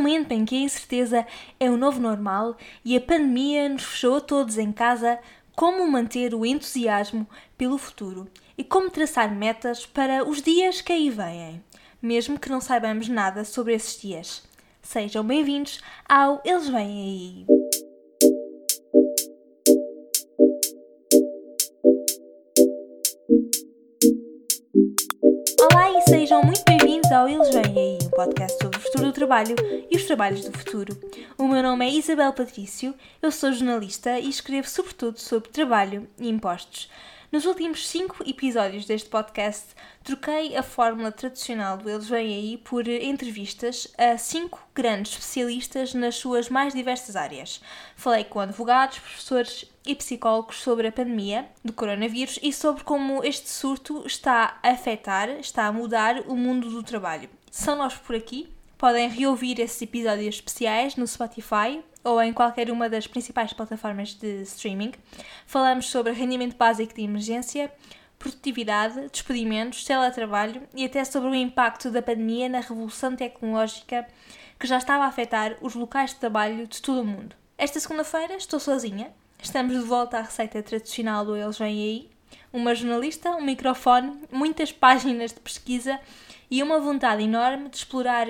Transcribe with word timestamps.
momento 0.00 0.32
em 0.32 0.46
que 0.46 0.56
a 0.56 0.60
incerteza 0.60 1.26
é 1.58 1.70
o 1.70 1.76
novo 1.76 2.00
normal 2.00 2.56
e 2.82 2.96
a 2.96 3.00
pandemia 3.00 3.68
nos 3.68 3.84
fechou 3.84 4.18
todos 4.18 4.56
em 4.56 4.72
casa, 4.72 5.18
como 5.54 5.86
manter 5.86 6.34
o 6.34 6.46
entusiasmo 6.46 7.28
pelo 7.58 7.76
futuro 7.76 8.26
e 8.56 8.64
como 8.64 8.90
traçar 8.90 9.30
metas 9.30 9.84
para 9.84 10.26
os 10.26 10.40
dias 10.40 10.80
que 10.80 10.92
aí 10.92 11.10
vêm, 11.10 11.62
mesmo 12.00 12.38
que 12.38 12.48
não 12.48 12.62
saibamos 12.62 13.08
nada 13.08 13.44
sobre 13.44 13.74
esses 13.74 14.00
dias. 14.00 14.42
Sejam 14.80 15.22
bem-vindos 15.22 15.82
ao 16.08 16.40
Eles 16.46 16.66
Vêm 16.66 17.46
Aí! 17.46 17.59
Olá 25.60 25.90
e 25.92 26.00
sejam 26.08 26.42
muito 26.42 26.64
bem-vindos 26.64 27.12
ao 27.12 27.28
Eles 27.28 27.50
Vêm 27.50 27.78
Aí, 27.78 27.98
um 28.02 28.10
podcast 28.10 28.56
sobre 28.62 28.78
o 28.78 28.80
futuro 28.80 29.04
do 29.04 29.12
trabalho 29.12 29.54
e 29.90 29.94
os 29.94 30.04
trabalhos 30.04 30.42
do 30.48 30.56
futuro. 30.56 30.98
O 31.36 31.46
meu 31.46 31.62
nome 31.62 31.86
é 31.86 31.90
Isabel 31.90 32.32
Patrício, 32.32 32.94
eu 33.20 33.30
sou 33.30 33.52
jornalista 33.52 34.18
e 34.18 34.30
escrevo 34.30 34.66
sobretudo 34.66 35.20
sobre 35.20 35.50
trabalho 35.50 36.08
e 36.18 36.30
impostos. 36.30 36.88
Nos 37.32 37.44
últimos 37.44 37.86
cinco 37.86 38.24
episódios 38.28 38.86
deste 38.86 39.08
podcast, 39.08 39.66
troquei 40.02 40.56
a 40.56 40.64
fórmula 40.64 41.12
tradicional 41.12 41.76
do 41.76 41.88
Eles 41.88 42.08
Vêm 42.08 42.34
Aí 42.34 42.56
por 42.56 42.88
entrevistas 42.88 43.86
a 43.96 44.18
cinco 44.18 44.60
grandes 44.74 45.12
especialistas 45.12 45.94
nas 45.94 46.16
suas 46.16 46.48
mais 46.48 46.74
diversas 46.74 47.14
áreas. 47.14 47.60
Falei 47.94 48.24
com 48.24 48.40
advogados, 48.40 48.98
professores 48.98 49.64
e 49.86 49.94
psicólogos 49.94 50.56
sobre 50.56 50.88
a 50.88 50.92
pandemia 50.92 51.48
do 51.64 51.72
coronavírus 51.72 52.36
e 52.42 52.52
sobre 52.52 52.82
como 52.82 53.22
este 53.22 53.48
surto 53.48 54.04
está 54.04 54.58
a 54.60 54.70
afetar, 54.70 55.28
está 55.38 55.66
a 55.66 55.72
mudar 55.72 56.24
o 56.26 56.34
mundo 56.34 56.68
do 56.68 56.82
trabalho. 56.82 57.30
São 57.48 57.76
nós 57.76 57.94
por 57.94 58.16
aqui. 58.16 58.48
Podem 58.76 59.08
reouvir 59.08 59.60
esses 59.60 59.80
episódios 59.80 60.34
especiais 60.34 60.96
no 60.96 61.06
Spotify 61.06 61.80
ou 62.02 62.20
em 62.22 62.32
qualquer 62.32 62.70
uma 62.70 62.88
das 62.88 63.06
principais 63.06 63.52
plataformas 63.52 64.14
de 64.14 64.42
streaming. 64.42 64.92
Falamos 65.46 65.88
sobre 65.88 66.12
rendimento 66.12 66.56
básico 66.56 66.94
de 66.94 67.02
emergência, 67.02 67.72
produtividade, 68.18 69.08
despedimentos, 69.10 69.84
teletrabalho 69.84 70.62
e 70.74 70.84
até 70.84 71.04
sobre 71.04 71.30
o 71.30 71.34
impacto 71.34 71.90
da 71.90 72.02
pandemia 72.02 72.48
na 72.48 72.60
revolução 72.60 73.16
tecnológica 73.16 74.06
que 74.58 74.66
já 74.66 74.76
estava 74.76 75.04
a 75.04 75.06
afetar 75.06 75.56
os 75.62 75.74
locais 75.74 76.10
de 76.10 76.16
trabalho 76.16 76.66
de 76.66 76.82
todo 76.82 77.00
o 77.00 77.04
mundo. 77.04 77.34
Esta 77.56 77.80
segunda-feira 77.80 78.36
estou 78.36 78.60
sozinha. 78.60 79.10
Estamos 79.42 79.74
de 79.74 79.82
volta 79.82 80.18
à 80.18 80.22
receita 80.22 80.62
tradicional 80.62 81.24
do 81.24 81.34
Eles 81.34 81.58
Vêm 81.58 81.82
Aí. 81.82 82.10
Uma 82.52 82.74
jornalista, 82.74 83.30
um 83.30 83.42
microfone, 83.42 84.20
muitas 84.30 84.70
páginas 84.70 85.32
de 85.32 85.40
pesquisa 85.40 85.98
e 86.50 86.62
uma 86.62 86.78
vontade 86.78 87.22
enorme 87.22 87.70
de 87.70 87.76
explorar 87.78 88.26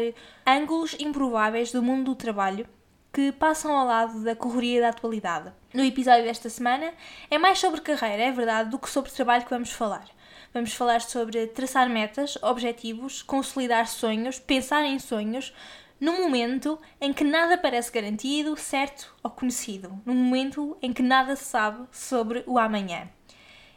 ângulos 0.47 0.95
improváveis 1.01 1.73
do 1.73 1.83
mundo 1.83 2.13
do 2.13 2.15
trabalho 2.15 2.67
que 3.13 3.33
passam 3.33 3.77
ao 3.77 3.87
lado 3.87 4.23
da 4.23 4.37
correria 4.37 4.81
da 4.81 4.89
atualidade. 4.91 5.53
No 5.75 5.85
episódio 5.85 6.25
desta 6.25 6.49
semana 6.49 6.93
é 7.31 7.39
mais 7.39 7.59
sobre 7.59 7.81
carreira, 7.81 8.23
é 8.23 8.33
verdade, 8.33 8.71
do 8.71 8.79
que 8.79 8.89
sobre 8.89 9.11
trabalho 9.11 9.45
que 9.45 9.51
vamos 9.51 9.71
falar. 9.71 10.07
Vamos 10.53 10.73
falar 10.73 11.01
sobre 11.01 11.47
traçar 11.49 11.89
metas, 11.89 12.37
objetivos, 12.43 13.23
consolidar 13.23 13.87
sonhos, 13.87 14.39
pensar 14.39 14.85
em 14.85 14.99
sonhos, 14.99 15.53
num 16.01 16.23
momento 16.23 16.79
em 17.01 17.13
que 17.13 17.23
nada 17.23 17.59
parece 17.59 17.93
garantido, 17.93 18.57
certo 18.57 19.15
ou 19.23 19.31
conhecido, 19.31 20.01
num 20.05 20.15
momento 20.15 20.77
em 20.81 20.93
que 20.93 21.03
nada 21.03 21.37
se 21.37 21.45
sabe 21.45 21.87
sobre 21.93 22.43
o 22.47 22.59
amanhã. 22.59 23.09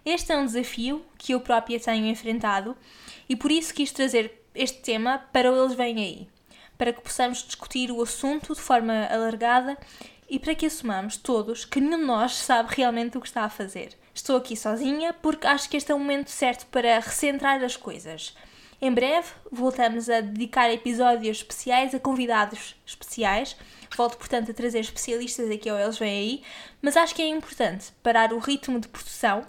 Este 0.06 0.32
é 0.32 0.38
um 0.38 0.46
desafio 0.46 1.06
que 1.18 1.34
eu 1.34 1.40
própria 1.40 1.80
tenho 1.80 2.08
enfrentado 2.08 2.76
e 3.28 3.36
por 3.36 3.52
isso 3.52 3.74
quis 3.74 3.92
trazer 3.92 4.46
este 4.54 4.82
tema 4.82 5.20
para 5.32 5.52
o 5.52 5.56
Eles 5.56 5.76
Vêm 5.76 5.98
Aí 5.98 6.33
para 6.78 6.94
que 6.94 7.02
possamos 7.02 7.44
discutir 7.44 7.92
o 7.92 8.02
assunto 8.02 8.54
de 8.54 8.62
forma 8.62 9.06
alargada 9.06 9.78
e 10.30 10.40
para 10.40 10.56
que 10.56 10.66
assumamos 10.66 11.18
todos 11.18 11.66
que 11.66 11.80
nenhum 11.80 12.00
de 12.00 12.06
nós 12.06 12.36
sabe 12.36 12.74
realmente 12.76 13.18
o 13.18 13.22
que 13.22 13.28
está 13.28 13.44
a 13.44 13.50
fazer. 13.50 13.98
Estou 14.14 14.38
aqui 14.38 14.56
sozinha 14.56 15.14
porque 15.14 15.48
acho 15.48 15.70
que 15.70 15.78
este 15.78 15.92
é 15.92 15.96
o 15.96 16.00
momento 16.00 16.30
certo 16.30 16.66
para 16.68 17.00
recentrar 17.00 17.64
as 17.64 17.76
coisas. 17.76 18.36
Em 18.82 18.92
breve 18.92 19.30
voltamos 19.52 20.10
a 20.10 20.22
dedicar 20.22 20.70
episódios 20.70 21.38
especiais 21.38 21.96
a 21.96 22.00
convidados 22.00 22.76
especiais. 22.86 23.56
Volto, 23.96 24.18
portanto, 24.18 24.50
a 24.52 24.54
trazer 24.54 24.80
especialistas 24.80 25.50
aqui 25.52 25.70
ao 25.70 25.78
Eles 25.78 26.00
Vêm 26.00 26.10
Aí, 26.10 26.44
mas 26.82 26.98
acho 26.98 27.14
que 27.14 27.22
é 27.22 27.28
importante 27.28 27.92
parar 28.02 28.34
o 28.34 28.40
ritmo 28.40 28.80
de 28.80 28.88
produção 28.88 29.46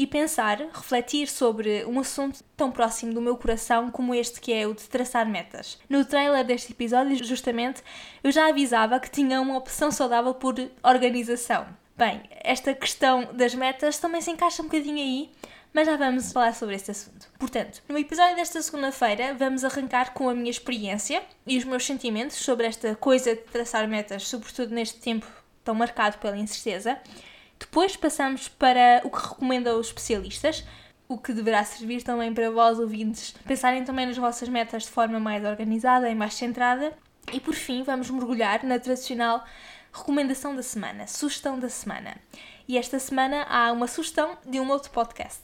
e 0.00 0.06
pensar, 0.06 0.56
refletir 0.72 1.28
sobre 1.28 1.84
um 1.84 2.00
assunto 2.00 2.42
tão 2.56 2.72
próximo 2.72 3.12
do 3.12 3.20
meu 3.20 3.36
coração 3.36 3.90
como 3.90 4.14
este 4.14 4.40
que 4.40 4.50
é 4.50 4.66
o 4.66 4.72
de 4.72 4.84
traçar 4.84 5.28
metas. 5.28 5.78
No 5.90 6.06
trailer 6.06 6.42
deste 6.42 6.72
episódio, 6.72 7.22
justamente, 7.22 7.82
eu 8.24 8.32
já 8.32 8.48
avisava 8.48 8.98
que 8.98 9.10
tinha 9.10 9.38
uma 9.42 9.58
opção 9.58 9.90
saudável 9.90 10.32
por 10.32 10.54
organização. 10.82 11.66
Bem, 11.98 12.22
esta 12.30 12.72
questão 12.72 13.28
das 13.34 13.54
metas 13.54 13.98
também 13.98 14.22
se 14.22 14.30
encaixa 14.30 14.62
um 14.62 14.68
bocadinho 14.68 14.96
aí, 14.96 15.30
mas 15.70 15.86
já 15.86 15.98
vamos 15.98 16.32
falar 16.32 16.54
sobre 16.54 16.76
este 16.76 16.92
assunto. 16.92 17.28
Portanto, 17.38 17.82
no 17.86 17.98
episódio 17.98 18.36
desta 18.36 18.62
segunda-feira, 18.62 19.34
vamos 19.34 19.66
arrancar 19.66 20.14
com 20.14 20.30
a 20.30 20.34
minha 20.34 20.50
experiência 20.50 21.22
e 21.46 21.58
os 21.58 21.64
meus 21.64 21.84
sentimentos 21.84 22.38
sobre 22.38 22.66
esta 22.66 22.94
coisa 22.94 23.34
de 23.34 23.42
traçar 23.42 23.86
metas, 23.86 24.26
sobretudo 24.26 24.74
neste 24.74 24.98
tempo 24.98 25.26
tão 25.62 25.74
marcado 25.74 26.16
pela 26.16 26.38
incerteza. 26.38 26.98
Depois 27.60 27.94
passamos 27.94 28.48
para 28.48 29.02
o 29.04 29.10
que 29.10 29.28
recomendam 29.28 29.78
os 29.78 29.88
especialistas, 29.88 30.64
o 31.06 31.18
que 31.18 31.32
deverá 31.32 31.62
servir 31.62 32.02
também 32.02 32.32
para 32.32 32.50
vós, 32.50 32.78
ouvintes, 32.80 33.34
pensarem 33.46 33.84
também 33.84 34.06
nas 34.06 34.16
vossas 34.16 34.48
metas 34.48 34.84
de 34.84 34.88
forma 34.88 35.20
mais 35.20 35.44
organizada 35.44 36.08
e 36.08 36.14
mais 36.14 36.34
centrada. 36.34 36.92
E 37.32 37.38
por 37.38 37.54
fim, 37.54 37.82
vamos 37.82 38.10
mergulhar 38.10 38.64
na 38.64 38.78
tradicional 38.78 39.44
recomendação 39.92 40.56
da 40.56 40.62
semana, 40.62 41.06
sugestão 41.06 41.58
da 41.58 41.68
semana. 41.68 42.16
E 42.66 42.78
esta 42.78 42.98
semana 42.98 43.42
há 43.48 43.70
uma 43.72 43.86
sugestão 43.86 44.38
de 44.46 44.58
um 44.58 44.70
outro 44.70 44.90
podcast. 44.90 45.40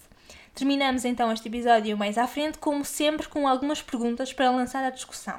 Terminamos 0.54 1.04
então 1.04 1.30
este 1.30 1.48
episódio 1.48 1.98
mais 1.98 2.16
à 2.16 2.26
frente, 2.26 2.56
como 2.58 2.82
sempre, 2.82 3.28
com 3.28 3.46
algumas 3.46 3.82
perguntas 3.82 4.32
para 4.32 4.50
lançar 4.50 4.82
a 4.84 4.90
discussão. 4.90 5.38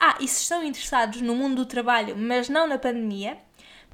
Ah, 0.00 0.16
e 0.18 0.26
se 0.26 0.42
estão 0.42 0.64
interessados 0.64 1.20
no 1.20 1.36
mundo 1.36 1.56
do 1.56 1.66
trabalho, 1.66 2.16
mas 2.16 2.48
não 2.48 2.66
na 2.66 2.76
pandemia, 2.76 3.38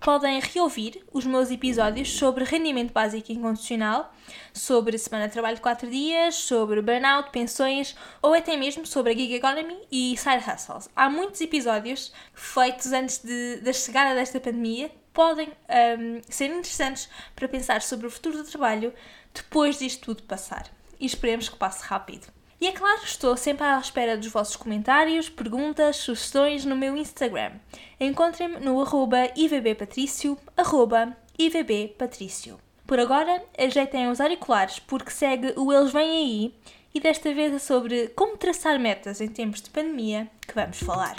podem 0.00 0.40
reouvir 0.40 1.02
os 1.12 1.24
meus 1.24 1.50
episódios 1.50 2.10
sobre 2.12 2.44
rendimento 2.44 2.92
básico 2.92 3.32
incondicional, 3.32 4.12
sobre 4.52 4.96
semana 4.98 5.26
de 5.26 5.32
trabalho 5.32 5.56
de 5.56 5.62
4 5.62 5.90
dias, 5.90 6.34
sobre 6.34 6.80
burnout, 6.80 7.30
pensões 7.30 7.96
ou 8.22 8.34
até 8.34 8.56
mesmo 8.56 8.86
sobre 8.86 9.12
a 9.12 9.16
gig 9.16 9.34
economy 9.34 9.76
e 9.90 10.16
side 10.16 10.44
hustles. 10.48 10.88
Há 10.94 11.10
muitos 11.10 11.40
episódios 11.40 12.12
feitos 12.34 12.92
antes 12.92 13.18
de, 13.18 13.56
da 13.56 13.72
chegada 13.72 14.14
desta 14.14 14.40
pandemia 14.40 14.90
podem 15.12 15.48
um, 15.48 16.20
ser 16.28 16.46
interessantes 16.46 17.08
para 17.34 17.48
pensar 17.48 17.82
sobre 17.82 18.06
o 18.06 18.10
futuro 18.10 18.38
do 18.38 18.44
trabalho 18.44 18.92
depois 19.34 19.78
disto 19.78 20.06
tudo 20.06 20.22
passar. 20.22 20.68
E 21.00 21.06
esperemos 21.06 21.48
que 21.48 21.56
passe 21.56 21.84
rápido. 21.84 22.37
E 22.60 22.66
é 22.66 22.72
claro, 22.72 23.00
estou 23.04 23.36
sempre 23.36 23.64
à 23.64 23.78
espera 23.78 24.16
dos 24.16 24.26
vossos 24.26 24.56
comentários, 24.56 25.28
perguntas, 25.28 25.96
sugestões 25.96 26.64
no 26.64 26.74
meu 26.74 26.96
Instagram. 26.96 27.52
Encontrem-me 28.00 28.58
no 28.58 28.80
arroba 28.80 29.30
ivbpatricio, 29.36 30.36
arroba 30.56 31.16
ivbpatricio. 31.38 32.58
Por 32.84 32.98
agora, 32.98 33.44
ajeitem 33.56 34.08
os 34.08 34.20
auriculares 34.20 34.80
porque 34.80 35.12
segue 35.12 35.52
o 35.56 35.72
Eles 35.72 35.92
Vêm 35.92 36.10
Aí 36.10 36.54
e 36.92 36.98
desta 36.98 37.32
vez 37.32 37.54
é 37.54 37.60
sobre 37.60 38.08
como 38.08 38.36
traçar 38.36 38.76
metas 38.80 39.20
em 39.20 39.28
tempos 39.28 39.62
de 39.62 39.70
pandemia 39.70 40.28
que 40.40 40.54
vamos 40.54 40.80
falar. 40.80 41.14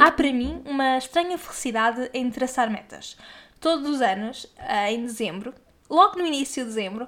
Há 0.00 0.10
para 0.12 0.32
mim 0.32 0.62
uma 0.64 0.96
estranha 0.96 1.36
felicidade 1.36 2.08
em 2.14 2.30
traçar 2.30 2.70
metas. 2.70 3.18
Todos 3.60 3.90
os 3.90 4.00
anos, 4.00 4.46
eh, 4.56 4.92
em 4.92 5.02
dezembro, 5.02 5.52
logo 5.90 6.18
no 6.18 6.24
início 6.24 6.62
de 6.62 6.70
dezembro, 6.70 7.06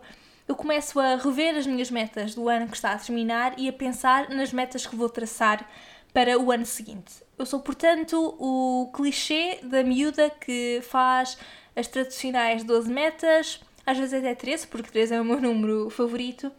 eu 0.48 0.56
começo 0.56 0.98
a 0.98 1.16
rever 1.16 1.54
as 1.56 1.66
minhas 1.66 1.90
metas 1.90 2.34
do 2.34 2.48
ano 2.48 2.66
que 2.68 2.76
está 2.76 2.92
a 2.92 2.98
terminar 2.98 3.54
e 3.58 3.68
a 3.68 3.72
pensar 3.72 4.30
nas 4.30 4.50
metas 4.50 4.86
que 4.86 4.96
vou 4.96 5.10
traçar 5.10 5.68
para 6.12 6.38
o 6.38 6.50
ano 6.50 6.64
seguinte. 6.64 7.22
Eu 7.38 7.44
sou, 7.44 7.60
portanto, 7.60 8.34
o 8.38 8.90
clichê 8.94 9.58
da 9.62 9.84
miúda 9.84 10.30
que 10.30 10.80
faz 10.82 11.36
as 11.76 11.86
tradicionais 11.86 12.64
12 12.64 12.90
metas, 12.90 13.60
às 13.84 13.98
vezes 13.98 14.14
até 14.14 14.34
13, 14.34 14.66
porque 14.68 14.90
13 14.90 15.14
é 15.14 15.20
o 15.20 15.24
meu 15.24 15.38
número 15.38 15.90
favorito, 15.90 16.50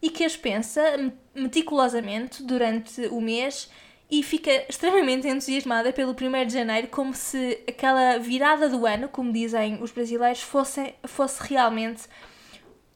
e 0.00 0.08
que 0.08 0.22
as 0.22 0.36
pensa 0.36 0.80
meticulosamente 1.34 2.44
durante 2.44 3.06
o 3.08 3.20
mês 3.20 3.68
e 4.08 4.22
fica 4.22 4.64
extremamente 4.68 5.26
entusiasmada 5.26 5.92
pelo 5.92 6.12
1 6.12 6.46
de 6.46 6.52
janeiro, 6.52 6.86
como 6.86 7.12
se 7.12 7.58
aquela 7.68 8.18
virada 8.18 8.68
do 8.68 8.86
ano, 8.86 9.08
como 9.08 9.32
dizem 9.32 9.82
os 9.82 9.90
brasileiros, 9.90 10.40
fosse, 10.40 10.94
fosse 11.04 11.42
realmente 11.42 12.04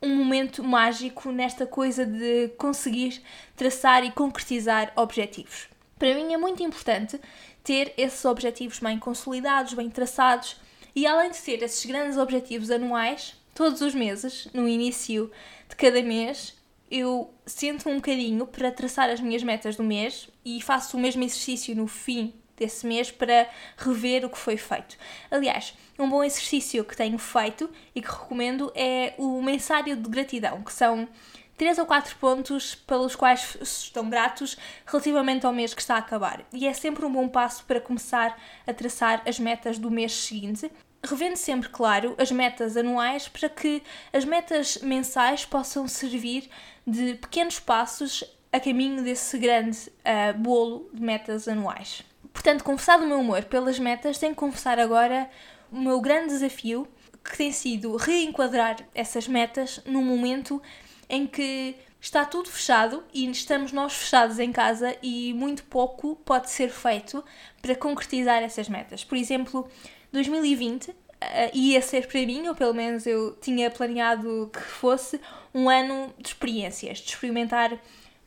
um 0.02 0.14
momento 0.16 0.64
mágico 0.64 1.30
nesta 1.30 1.66
coisa 1.66 2.06
de 2.06 2.48
conseguir 2.56 3.22
traçar 3.54 4.04
e 4.04 4.10
concretizar 4.10 4.92
objetivos. 4.96 5.68
Para 5.98 6.14
mim 6.14 6.32
é 6.32 6.36
muito 6.38 6.62
importante 6.62 7.20
ter 7.62 7.92
esses 7.98 8.24
objetivos 8.24 8.78
bem 8.78 8.98
consolidados, 8.98 9.74
bem 9.74 9.90
traçados 9.90 10.56
e 10.94 11.06
além 11.06 11.30
de 11.30 11.38
ter 11.38 11.62
esses 11.62 11.84
grandes 11.84 12.16
objetivos 12.16 12.70
anuais, 12.70 13.36
todos 13.54 13.80
os 13.82 13.94
meses, 13.94 14.48
no 14.54 14.66
início 14.66 15.30
de 15.68 15.76
cada 15.76 16.02
mês, 16.02 16.56
eu 16.90 17.32
sento 17.44 17.88
um 17.88 17.96
bocadinho 17.96 18.46
para 18.46 18.72
traçar 18.72 19.10
as 19.10 19.20
minhas 19.20 19.42
metas 19.42 19.76
do 19.76 19.84
mês 19.84 20.28
e 20.44 20.60
faço 20.62 20.96
o 20.96 21.00
mesmo 21.00 21.22
exercício 21.22 21.76
no 21.76 21.86
fim 21.86 22.39
desse 22.60 22.86
mês 22.86 23.10
para 23.10 23.48
rever 23.76 24.24
o 24.24 24.30
que 24.30 24.38
foi 24.38 24.56
feito. 24.56 24.96
Aliás, 25.30 25.74
um 25.98 26.08
bom 26.08 26.22
exercício 26.22 26.84
que 26.84 26.96
tenho 26.96 27.18
feito 27.18 27.68
e 27.94 28.00
que 28.00 28.08
recomendo 28.08 28.70
é 28.74 29.14
o 29.18 29.42
mensário 29.42 29.96
de 29.96 30.08
gratidão, 30.08 30.62
que 30.62 30.72
são 30.72 31.08
três 31.56 31.78
ou 31.78 31.86
quatro 31.86 32.16
pontos 32.16 32.74
pelos 32.74 33.16
quais 33.16 33.56
estão 33.60 34.08
gratos 34.08 34.56
relativamente 34.86 35.44
ao 35.44 35.52
mês 35.52 35.74
que 35.74 35.80
está 35.80 35.96
a 35.96 35.98
acabar. 35.98 36.42
E 36.52 36.66
é 36.66 36.72
sempre 36.72 37.04
um 37.04 37.12
bom 37.12 37.28
passo 37.28 37.64
para 37.64 37.80
começar 37.80 38.38
a 38.66 38.72
traçar 38.72 39.22
as 39.26 39.38
metas 39.38 39.78
do 39.78 39.90
mês 39.90 40.12
seguinte. 40.12 40.70
Revendo 41.02 41.36
sempre, 41.36 41.68
claro, 41.70 42.14
as 42.18 42.30
metas 42.30 42.76
anuais 42.76 43.26
para 43.26 43.48
que 43.48 43.82
as 44.12 44.24
metas 44.24 44.78
mensais 44.78 45.44
possam 45.46 45.88
servir 45.88 46.48
de 46.86 47.14
pequenos 47.14 47.58
passos 47.58 48.22
a 48.52 48.58
caminho 48.58 49.02
desse 49.02 49.38
grande 49.38 49.78
uh, 49.78 50.36
bolo 50.38 50.90
de 50.92 51.02
metas 51.02 51.46
anuais. 51.46 52.02
Portanto, 52.40 52.64
confessado 52.64 53.04
o 53.04 53.06
meu 53.06 53.20
amor 53.20 53.44
pelas 53.44 53.78
metas, 53.78 54.16
tenho 54.16 54.32
que 54.32 54.40
confessar 54.40 54.78
agora 54.78 55.28
o 55.70 55.78
meu 55.78 56.00
grande 56.00 56.28
desafio, 56.28 56.88
que 57.22 57.36
tem 57.36 57.52
sido 57.52 57.96
reenquadrar 57.96 58.78
essas 58.94 59.28
metas 59.28 59.82
num 59.84 60.02
momento 60.02 60.60
em 61.06 61.26
que 61.26 61.76
está 62.00 62.24
tudo 62.24 62.48
fechado 62.48 63.04
e 63.12 63.30
estamos 63.30 63.72
nós 63.72 63.92
fechados 63.92 64.38
em 64.38 64.50
casa 64.50 64.96
e 65.02 65.34
muito 65.34 65.64
pouco 65.64 66.16
pode 66.24 66.48
ser 66.48 66.70
feito 66.70 67.22
para 67.60 67.74
concretizar 67.74 68.42
essas 68.42 68.70
metas. 68.70 69.04
Por 69.04 69.18
exemplo, 69.18 69.68
2020 70.10 70.88
uh, 70.88 70.94
eh, 71.20 71.50
ia 71.52 71.82
ser 71.82 72.08
para 72.08 72.20
mim, 72.24 72.48
ou 72.48 72.54
pelo 72.54 72.72
menos 72.72 73.06
eu 73.06 73.36
tinha 73.42 73.70
planeado 73.70 74.50
que 74.50 74.62
fosse, 74.62 75.20
um 75.52 75.68
ano 75.68 76.10
de 76.18 76.28
experiências, 76.28 77.00
de 77.00 77.10
experimentar 77.10 77.78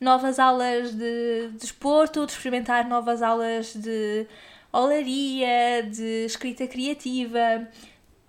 novas 0.03 0.37
aulas 0.37 0.93
de 0.93 1.49
desporto, 1.59 2.25
de 2.25 2.33
experimentar 2.33 2.87
novas 2.87 3.21
aulas 3.21 3.73
de 3.73 4.27
olaria, 4.71 5.83
de 5.83 6.25
escrita 6.25 6.67
criativa, 6.67 7.67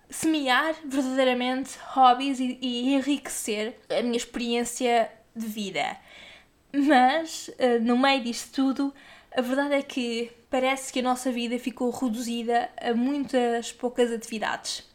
semear 0.08 0.74
verdadeiramente 0.84 1.76
hobbies 1.94 2.38
e, 2.38 2.58
e 2.62 2.94
enriquecer 2.94 3.76
a 3.90 4.00
minha 4.02 4.16
experiência 4.16 5.10
de 5.34 5.46
vida. 5.46 5.96
Mas, 6.72 7.50
eh, 7.58 7.78
no 7.78 7.98
meio 7.98 8.22
disto 8.22 8.52
tudo, 8.52 8.94
a 9.36 9.40
verdade 9.40 9.74
é 9.74 9.82
que 9.82 10.30
parece 10.50 10.92
que 10.92 11.00
a 11.00 11.02
nossa 11.02 11.32
vida 11.32 11.58
ficou 11.58 11.90
reduzida 11.90 12.70
a 12.80 12.94
muitas 12.94 13.72
poucas 13.72 14.12
atividades. 14.12 14.93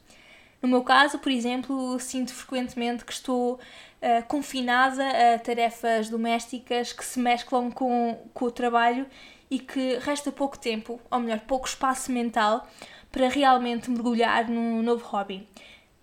No 0.61 0.67
meu 0.67 0.83
caso, 0.83 1.19
por 1.19 1.31
exemplo, 1.31 1.99
sinto 1.99 2.33
frequentemente 2.33 3.05
que 3.05 3.13
estou 3.13 3.53
uh, 3.53 4.27
confinada 4.27 5.03
a 5.35 5.39
tarefas 5.39 6.09
domésticas 6.09 6.91
que 6.91 7.03
se 7.03 7.19
mesclam 7.19 7.71
com, 7.71 8.17
com 8.33 8.45
o 8.45 8.51
trabalho 8.51 9.05
e 9.49 9.57
que 9.57 9.97
resta 9.99 10.31
pouco 10.31 10.59
tempo, 10.59 10.99
ou 11.09 11.19
melhor, 11.19 11.39
pouco 11.41 11.67
espaço 11.67 12.11
mental 12.11 12.67
para 13.11 13.29
realmente 13.29 13.89
mergulhar 13.89 14.49
num 14.49 14.81
novo 14.81 15.05
hobby. 15.05 15.47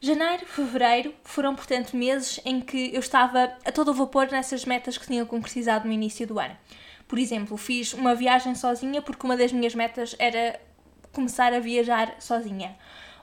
Janeiro, 0.01 0.45
fevereiro 0.47 1.15
foram, 1.25 1.55
portanto, 1.55 1.97
meses 1.97 2.41
em 2.45 2.61
que 2.61 2.95
eu 2.95 3.01
estava 3.01 3.53
a 3.65 3.73
todo 3.73 3.95
vapor 3.95 4.29
nessas 4.31 4.65
metas 4.65 4.99
que 4.99 5.07
tinha 5.07 5.25
concretizado 5.25 5.87
no 5.87 5.93
início 5.93 6.27
do 6.27 6.39
ano. 6.39 6.57
Por 7.09 7.19
exemplo, 7.19 7.57
fiz 7.57 7.93
uma 7.93 8.15
viagem 8.15 8.55
sozinha 8.55 9.01
porque 9.01 9.25
uma 9.25 9.37
das 9.37 9.53
minhas 9.53 9.75
metas 9.75 10.15
era 10.19 10.61
começar 11.13 11.53
a 11.55 11.61
viajar 11.61 12.15
sozinha. 12.19 12.77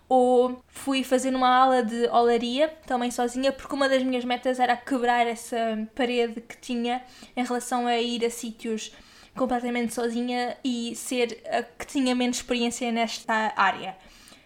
Ou 0.10 0.62
fui 0.68 1.04
fazer 1.04 1.34
uma 1.34 1.50
aula 1.50 1.84
de 1.84 2.08
olaria 2.08 2.68
também 2.86 3.10
sozinha 3.10 3.52
porque 3.52 3.74
uma 3.74 3.90
das 3.90 4.04
minhas 4.04 4.26
metas 4.26 4.60
era 4.60 4.76
quebrar 4.76 5.26
essa 5.26 5.58
parede 5.96 6.42
que 6.42 6.58
tinha 6.58 7.04
em 7.36 7.44
relação 7.44 7.88
a 7.88 7.98
ir 8.00 8.24
a 8.26 8.30
sítios 8.30 8.94
completamente 9.36 9.94
sozinha 9.94 10.58
e 10.64 10.96
ser 10.96 11.42
a 11.50 11.64
que 11.64 11.88
tinha 11.88 12.14
menos 12.14 12.38
experiência 12.38 12.92
nesta 12.92 13.54
área. 13.56 13.98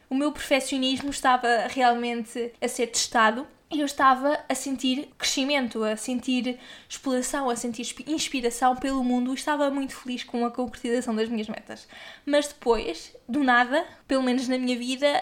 O 0.09 0.15
meu 0.15 0.31
perfeccionismo 0.31 1.09
estava 1.09 1.67
realmente 1.67 2.53
a 2.61 2.67
ser 2.67 2.87
testado 2.87 3.45
eu 3.69 3.85
estava 3.85 4.39
a 4.47 4.55
sentir 4.55 5.09
crescimento, 5.17 5.83
a 5.83 5.97
sentir 5.97 6.57
exploração, 6.87 7.49
a 7.49 7.55
sentir 7.55 7.93
inspiração 8.07 8.75
pelo 8.75 9.03
mundo 9.03 9.31
e 9.31 9.35
estava 9.35 9.69
muito 9.69 9.95
feliz 9.95 10.23
com 10.23 10.45
a 10.45 10.51
concretização 10.51 11.15
das 11.15 11.27
minhas 11.27 11.49
metas. 11.49 11.87
Mas 12.25 12.47
depois, 12.47 13.15
do 13.27 13.43
nada, 13.43 13.85
pelo 14.07 14.23
menos 14.23 14.47
na 14.47 14.57
minha 14.57 14.77
vida, 14.77 15.21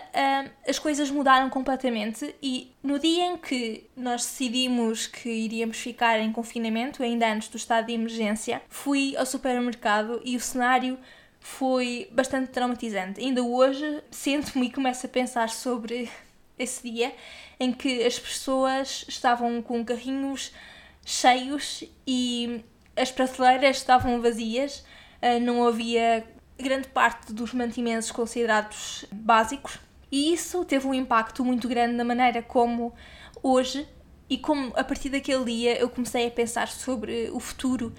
as 0.67 0.77
coisas 0.77 1.09
mudaram 1.09 1.49
completamente 1.49 2.35
e 2.41 2.71
no 2.83 2.99
dia 2.99 3.25
em 3.25 3.37
que 3.37 3.89
nós 3.97 4.21
decidimos 4.23 5.07
que 5.07 5.29
iríamos 5.29 5.77
ficar 5.77 6.19
em 6.19 6.31
confinamento, 6.31 7.01
ainda 7.01 7.31
antes 7.31 7.47
do 7.47 7.57
estado 7.57 7.87
de 7.87 7.93
emergência, 7.93 8.61
fui 8.69 9.17
ao 9.17 9.25
supermercado 9.25 10.21
e 10.23 10.35
o 10.35 10.39
cenário 10.39 10.99
foi 11.39 12.07
bastante 12.11 12.49
traumatizante. 12.49 13.21
Ainda 13.21 13.43
hoje 13.43 14.03
sento-me 14.11 14.67
e 14.67 14.71
começo 14.71 15.05
a 15.05 15.09
pensar 15.09 15.49
sobre 15.49 16.09
esse 16.57 16.89
dia 16.89 17.13
em 17.59 17.71
que 17.71 18.03
as 18.03 18.19
pessoas 18.19 19.05
estavam 19.07 19.61
com 19.61 19.83
carrinhos 19.83 20.51
cheios 21.05 21.83
e 22.07 22.63
as 22.95 23.11
prateleiras 23.11 23.77
estavam 23.77 24.21
vazias, 24.21 24.85
eh, 25.21 25.39
não 25.39 25.67
havia 25.67 26.25
grande 26.57 26.87
parte 26.87 27.33
dos 27.33 27.53
mantimentos 27.53 28.11
considerados 28.11 29.05
básicos 29.11 29.79
e 30.11 30.33
isso 30.33 30.63
teve 30.63 30.87
um 30.87 30.93
impacto 30.93 31.43
muito 31.43 31.67
grande 31.67 31.93
na 31.93 32.03
maneira 32.03 32.41
como 32.41 32.93
hoje 33.43 33.87
e 34.29 34.37
como 34.37 34.71
a 34.75 34.83
partir 34.83 35.09
daquele 35.09 35.45
dia 35.45 35.77
eu 35.77 35.89
comecei 35.89 36.27
a 36.27 36.31
pensar 36.31 36.67
sobre 36.67 37.29
o 37.31 37.39
futuro 37.39 37.93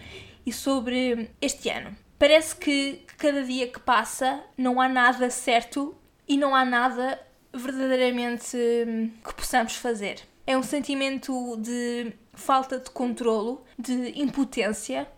e 0.45 0.53
sobre 0.53 1.31
este 1.41 1.69
ano. 1.69 1.95
Parece 2.19 2.57
que 2.57 3.05
cada 3.19 3.43
dia 3.45 3.69
que 3.69 3.79
passa 3.79 4.43
não 4.57 4.81
há 4.81 4.89
nada 4.89 5.29
certo 5.29 5.95
e 6.27 6.37
não 6.37 6.55
há 6.55 6.65
nada 6.65 7.21
verdadeiramente 7.59 8.57
hum, 8.57 9.11
que 9.25 9.35
possamos 9.35 9.77
fazer. 9.77 10.21
É 10.47 10.57
um 10.57 10.63
sentimento 10.63 11.57
de 11.57 12.13
falta 12.35 12.79
de 12.79 12.91
controlo, 12.91 13.65
de 13.79 14.21
impotência, 14.21 15.09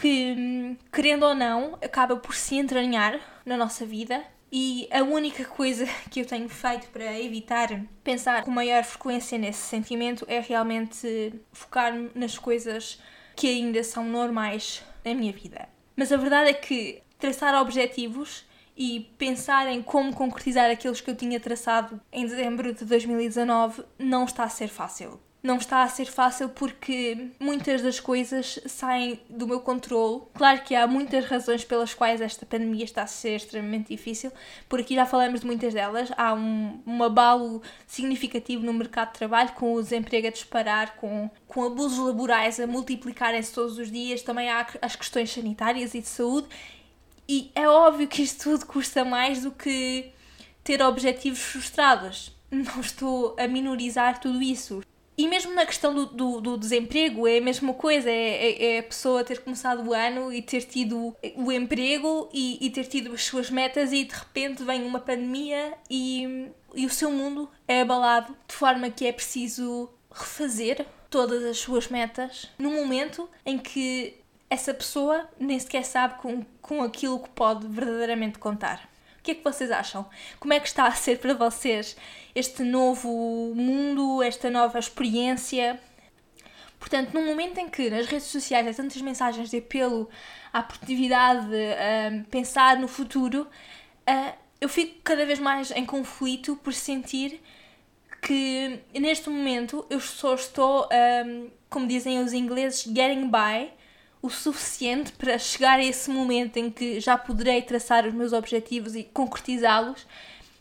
que, 0.00 0.34
hum, 0.36 0.76
querendo 0.92 1.24
ou 1.24 1.34
não, 1.34 1.78
acaba 1.82 2.16
por 2.16 2.34
se 2.34 2.56
entranhar 2.56 3.20
na 3.44 3.56
nossa 3.56 3.86
vida. 3.86 4.22
E 4.50 4.88
a 4.90 5.02
única 5.02 5.44
coisa 5.44 5.86
que 6.10 6.20
eu 6.20 6.26
tenho 6.26 6.48
feito 6.48 6.88
para 6.88 7.18
evitar 7.20 7.68
pensar 8.02 8.44
com 8.44 8.50
maior 8.50 8.82
frequência 8.84 9.36
nesse 9.38 9.60
sentimento 9.60 10.24
é 10.28 10.40
realmente 10.40 11.34
focar 11.52 11.94
nas 12.14 12.38
coisas 12.38 12.98
que 13.36 13.46
ainda 13.46 13.84
são 13.84 14.04
normais 14.04 14.82
na 15.04 15.14
minha 15.14 15.32
vida. 15.32 15.68
Mas 15.94 16.12
a 16.12 16.16
verdade 16.16 16.50
é 16.50 16.54
que 16.54 17.02
traçar 17.18 17.54
objetivos 17.60 18.44
e 18.78 19.00
pensar 19.18 19.66
em 19.66 19.82
como 19.82 20.14
concretizar 20.14 20.70
aqueles 20.70 21.00
que 21.00 21.10
eu 21.10 21.16
tinha 21.16 21.40
traçado 21.40 22.00
em 22.12 22.24
dezembro 22.24 22.72
de 22.72 22.84
2019 22.84 23.82
não 23.98 24.24
está 24.24 24.44
a 24.44 24.48
ser 24.48 24.68
fácil. 24.68 25.18
Não 25.42 25.56
está 25.56 25.82
a 25.82 25.88
ser 25.88 26.06
fácil 26.06 26.48
porque 26.48 27.28
muitas 27.40 27.80
das 27.82 27.98
coisas 27.98 28.60
saem 28.66 29.20
do 29.28 29.46
meu 29.46 29.60
controle. 29.60 30.22
Claro 30.34 30.62
que 30.62 30.74
há 30.74 30.86
muitas 30.86 31.24
razões 31.24 31.64
pelas 31.64 31.94
quais 31.94 32.20
esta 32.20 32.44
pandemia 32.44 32.84
está 32.84 33.02
a 33.02 33.06
ser 33.06 33.36
extremamente 33.36 33.88
difícil. 33.88 34.32
Por 34.68 34.80
aqui 34.80 34.94
já 34.94 35.06
falamos 35.06 35.40
de 35.40 35.46
muitas 35.46 35.74
delas. 35.74 36.10
Há 36.16 36.34
um, 36.34 36.80
um 36.86 37.02
abalo 37.02 37.62
significativo 37.86 38.64
no 38.64 38.72
mercado 38.72 39.12
de 39.12 39.18
trabalho, 39.18 39.52
com 39.52 39.74
o 39.74 39.82
desemprego 39.82 40.26
a 40.26 40.30
disparar, 40.30 40.96
com, 40.96 41.30
com 41.46 41.64
abusos 41.64 41.98
laborais 41.98 42.58
a 42.58 42.66
multiplicarem-se 42.66 43.52
todos 43.52 43.78
os 43.78 43.90
dias. 43.90 44.22
Também 44.22 44.50
há 44.50 44.66
as 44.82 44.96
questões 44.96 45.32
sanitárias 45.32 45.94
e 45.94 46.00
de 46.00 46.08
saúde 46.08 46.48
e 47.28 47.50
é 47.54 47.68
óbvio 47.68 48.08
que 48.08 48.22
isto 48.22 48.50
tudo 48.50 48.66
custa 48.66 49.04
mais 49.04 49.42
do 49.42 49.50
que 49.50 50.10
ter 50.64 50.82
objetivos 50.82 51.40
frustrados. 51.40 52.32
Não 52.50 52.80
estou 52.80 53.36
a 53.38 53.46
minorizar 53.46 54.20
tudo 54.20 54.40
isso. 54.40 54.82
E 55.18 55.26
mesmo 55.26 55.52
na 55.52 55.66
questão 55.66 55.92
do, 55.92 56.06
do, 56.06 56.40
do 56.40 56.56
desemprego, 56.56 57.26
é 57.26 57.38
a 57.38 57.40
mesma 57.40 57.74
coisa. 57.74 58.08
É, 58.08 58.14
é, 58.14 58.76
é, 58.76 58.78
a 58.78 58.82
pessoa 58.84 59.24
ter 59.24 59.40
começado 59.40 59.84
o 59.86 59.92
ano 59.92 60.32
e 60.32 60.40
ter 60.40 60.62
tido 60.62 61.14
o 61.34 61.50
emprego 61.50 62.28
e, 62.32 62.64
e 62.64 62.70
ter 62.70 62.84
tido 62.84 63.12
as 63.12 63.24
suas 63.24 63.50
metas, 63.50 63.92
e 63.92 64.04
de 64.04 64.14
repente 64.14 64.62
vem 64.62 64.84
uma 64.84 65.00
pandemia 65.00 65.74
e, 65.90 66.48
e 66.72 66.86
o 66.86 66.90
seu 66.90 67.10
mundo 67.10 67.50
é 67.66 67.80
abalado 67.80 68.34
de 68.46 68.54
forma 68.54 68.90
que 68.90 69.06
é 69.06 69.12
preciso 69.12 69.90
refazer 70.10 70.86
todas 71.10 71.44
as 71.44 71.58
suas 71.58 71.88
metas 71.88 72.48
num 72.58 72.74
momento 72.74 73.28
em 73.44 73.58
que 73.58 74.17
essa 74.50 74.72
pessoa 74.72 75.28
nem 75.38 75.58
sequer 75.58 75.84
sabe 75.84 76.14
com, 76.14 76.42
com 76.62 76.82
aquilo 76.82 77.20
que 77.20 77.28
pode 77.30 77.66
verdadeiramente 77.66 78.38
contar. 78.38 78.88
O 79.18 79.22
que 79.22 79.32
é 79.32 79.34
que 79.34 79.44
vocês 79.44 79.70
acham? 79.70 80.08
Como 80.40 80.54
é 80.54 80.60
que 80.60 80.66
está 80.66 80.86
a 80.86 80.92
ser 80.92 81.18
para 81.18 81.34
vocês 81.34 81.96
este 82.34 82.62
novo 82.62 83.52
mundo, 83.54 84.22
esta 84.22 84.48
nova 84.48 84.78
experiência? 84.78 85.78
Portanto, 86.78 87.12
num 87.12 87.26
momento 87.26 87.58
em 87.58 87.68
que 87.68 87.90
nas 87.90 88.06
redes 88.06 88.28
sociais 88.28 88.66
há 88.66 88.72
tantas 88.72 89.02
mensagens 89.02 89.50
de 89.50 89.58
apelo 89.58 90.08
à 90.52 90.62
produtividade, 90.62 91.48
a 91.54 92.24
pensar 92.30 92.78
no 92.78 92.88
futuro, 92.88 93.46
eu 94.60 94.68
fico 94.68 95.00
cada 95.02 95.26
vez 95.26 95.38
mais 95.38 95.70
em 95.72 95.84
conflito 95.84 96.56
por 96.56 96.72
sentir 96.72 97.42
que 98.22 98.80
neste 98.94 99.28
momento 99.28 99.84
eu 99.90 100.00
só 100.00 100.34
estou 100.34 100.88
como 101.68 101.86
dizem 101.86 102.20
os 102.20 102.32
ingleses, 102.32 102.82
getting 102.84 103.28
by, 103.28 103.70
o 104.20 104.28
suficiente 104.28 105.12
para 105.12 105.38
chegar 105.38 105.78
a 105.78 105.84
esse 105.84 106.10
momento 106.10 106.56
em 106.56 106.70
que 106.70 107.00
já 107.00 107.16
poderei 107.16 107.62
traçar 107.62 108.06
os 108.06 108.12
meus 108.12 108.32
objetivos 108.32 108.94
e 108.94 109.04
concretizá-los, 109.04 110.06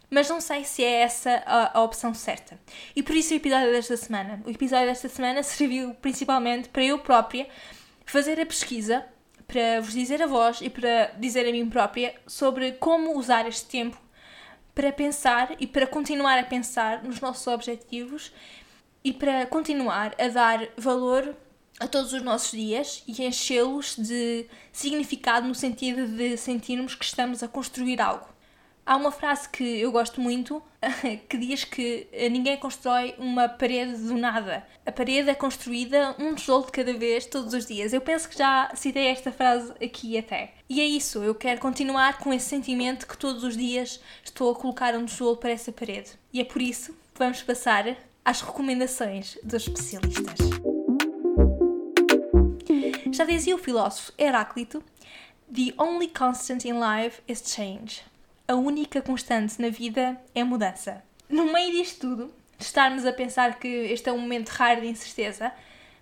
mas 0.10 0.30
não 0.30 0.40
sei 0.40 0.64
se 0.64 0.84
é 0.84 1.02
essa 1.02 1.44
a, 1.46 1.80
a, 1.80 1.82
opção 1.84 2.14
certa. 2.14 2.60
E 2.96 3.04
por 3.04 3.16
isso 3.16 3.34
o 3.34 3.38
episódio 3.38 3.72
desta 3.72 3.98
semana. 3.98 4.42
O 4.46 4.50
episódio 4.50 4.88
desta 4.88 5.10
semana 5.10 5.42
serviu 5.44 5.94
principalmente 5.96 6.70
para 6.70 6.84
eu 6.84 7.00
própria 7.00 7.48
fazer 8.06 8.40
a 8.40 8.46
pesquisa, 8.46 9.06
para 9.48 9.82
vos 9.82 9.94
dizer 9.94 10.22
a 10.22 10.28
vós 10.28 10.62
e 10.62 10.70
para 10.70 11.12
dizer 11.18 11.48
a 11.48 11.52
mim 11.52 11.70
própria 11.70 12.14
sobre 12.26 12.74
como 12.74 13.18
usar 13.18 13.48
este 13.48 13.66
tempo 13.66 14.00
para 14.76 14.92
pensar 14.92 15.56
e 15.60 15.66
para 15.66 15.88
continuar 15.88 16.38
a 16.38 16.44
pensar 16.44 17.04
nos 17.04 17.20
nossos 17.20 17.48
objetivos 17.48 18.32
e 19.04 19.12
para 19.12 19.46
continuar 19.48 20.14
a 20.20 20.28
dar 20.28 20.68
valor 20.78 21.36
a 21.80 21.88
todos 21.88 22.14
os 22.14 22.22
nossos 22.22 22.52
dias 22.52 23.04
e 23.08 23.24
enchê-los 23.24 23.96
de 23.98 24.48
significado 24.72 25.48
no 25.48 25.56
sentido 25.56 26.08
de 26.08 26.38
sentirmos 26.38 26.96
que 26.96 27.06
estamos 27.06 27.44
a 27.44 27.48
construir 27.48 28.02
algo. 28.02 28.26
Há 28.88 28.96
uma 28.96 29.12
frase 29.12 29.50
que 29.50 29.64
eu 29.82 29.92
gosto 29.92 30.22
muito 30.22 30.64
que 31.28 31.38
diz 31.38 31.66
que 31.66 32.08
ninguém 32.32 32.56
constrói 32.56 33.14
uma 33.18 33.50
parede 33.50 33.98
do 33.98 34.18
nada. 34.18 34.66
A 34.86 34.92
parede 34.94 35.30
é 35.30 35.36
construída 35.36 36.16
um 36.18 36.34
tijolo 36.34 36.66
de 36.66 36.72
cada 36.72 36.94
vez, 36.94 37.26
todos 37.26 37.54
os 37.54 37.66
dias. 37.66 37.92
Eu 37.92 38.00
penso 38.00 38.30
que 38.30 38.38
já 38.38 38.72
citei 38.76 39.08
esta 39.08 39.30
frase 39.30 39.74
aqui 39.84 40.18
até. 40.18 40.54
E 40.70 40.80
é 40.80 40.86
isso, 40.86 41.22
eu 41.22 41.36
quero 41.36 41.60
continuar 41.60 42.18
com 42.20 42.32
esse 42.32 42.46
sentimento 42.46 43.06
que 43.06 43.18
todos 43.18 43.44
os 43.44 43.58
dias 43.58 44.00
estou 44.24 44.52
a 44.52 44.56
colocar 44.56 44.96
um 44.96 45.06
tijolo 45.06 45.36
para 45.36 45.52
essa 45.52 45.72
parede. 45.72 46.12
E 46.32 46.40
é 46.40 46.46
por 46.46 46.62
isso 46.62 46.94
que 47.14 47.20
vamos 47.20 47.42
passar 47.44 47.98
às 48.24 48.42
recomendações 48.42 49.38
dos 49.44 49.68
especialistas. 49.68 50.67
Já 53.18 53.26
dizia 53.26 53.56
o 53.56 53.58
filósofo 53.58 54.14
Heráclito: 54.16 54.84
The 55.52 55.74
only 55.82 56.08
constant 56.08 56.66
in 56.66 56.74
life 56.80 57.20
is 57.28 57.42
change 57.42 58.04
a 58.48 58.56
única 58.56 59.02
constante 59.02 59.62
na 59.62 59.70
vida 59.70 60.20
é 60.34 60.44
mudança. 60.44 61.04
No 61.30 61.52
meio 61.52 61.72
disto 61.72 62.00
tudo, 62.00 62.34
de 62.58 62.64
estarmos 62.64 63.06
a 63.06 63.12
pensar 63.12 63.60
que 63.60 63.68
este 63.68 64.08
é 64.08 64.14
um 64.14 64.20
momento 64.20 64.50
raro 64.50 64.82
de 64.82 64.88
incerteza, 64.88 65.52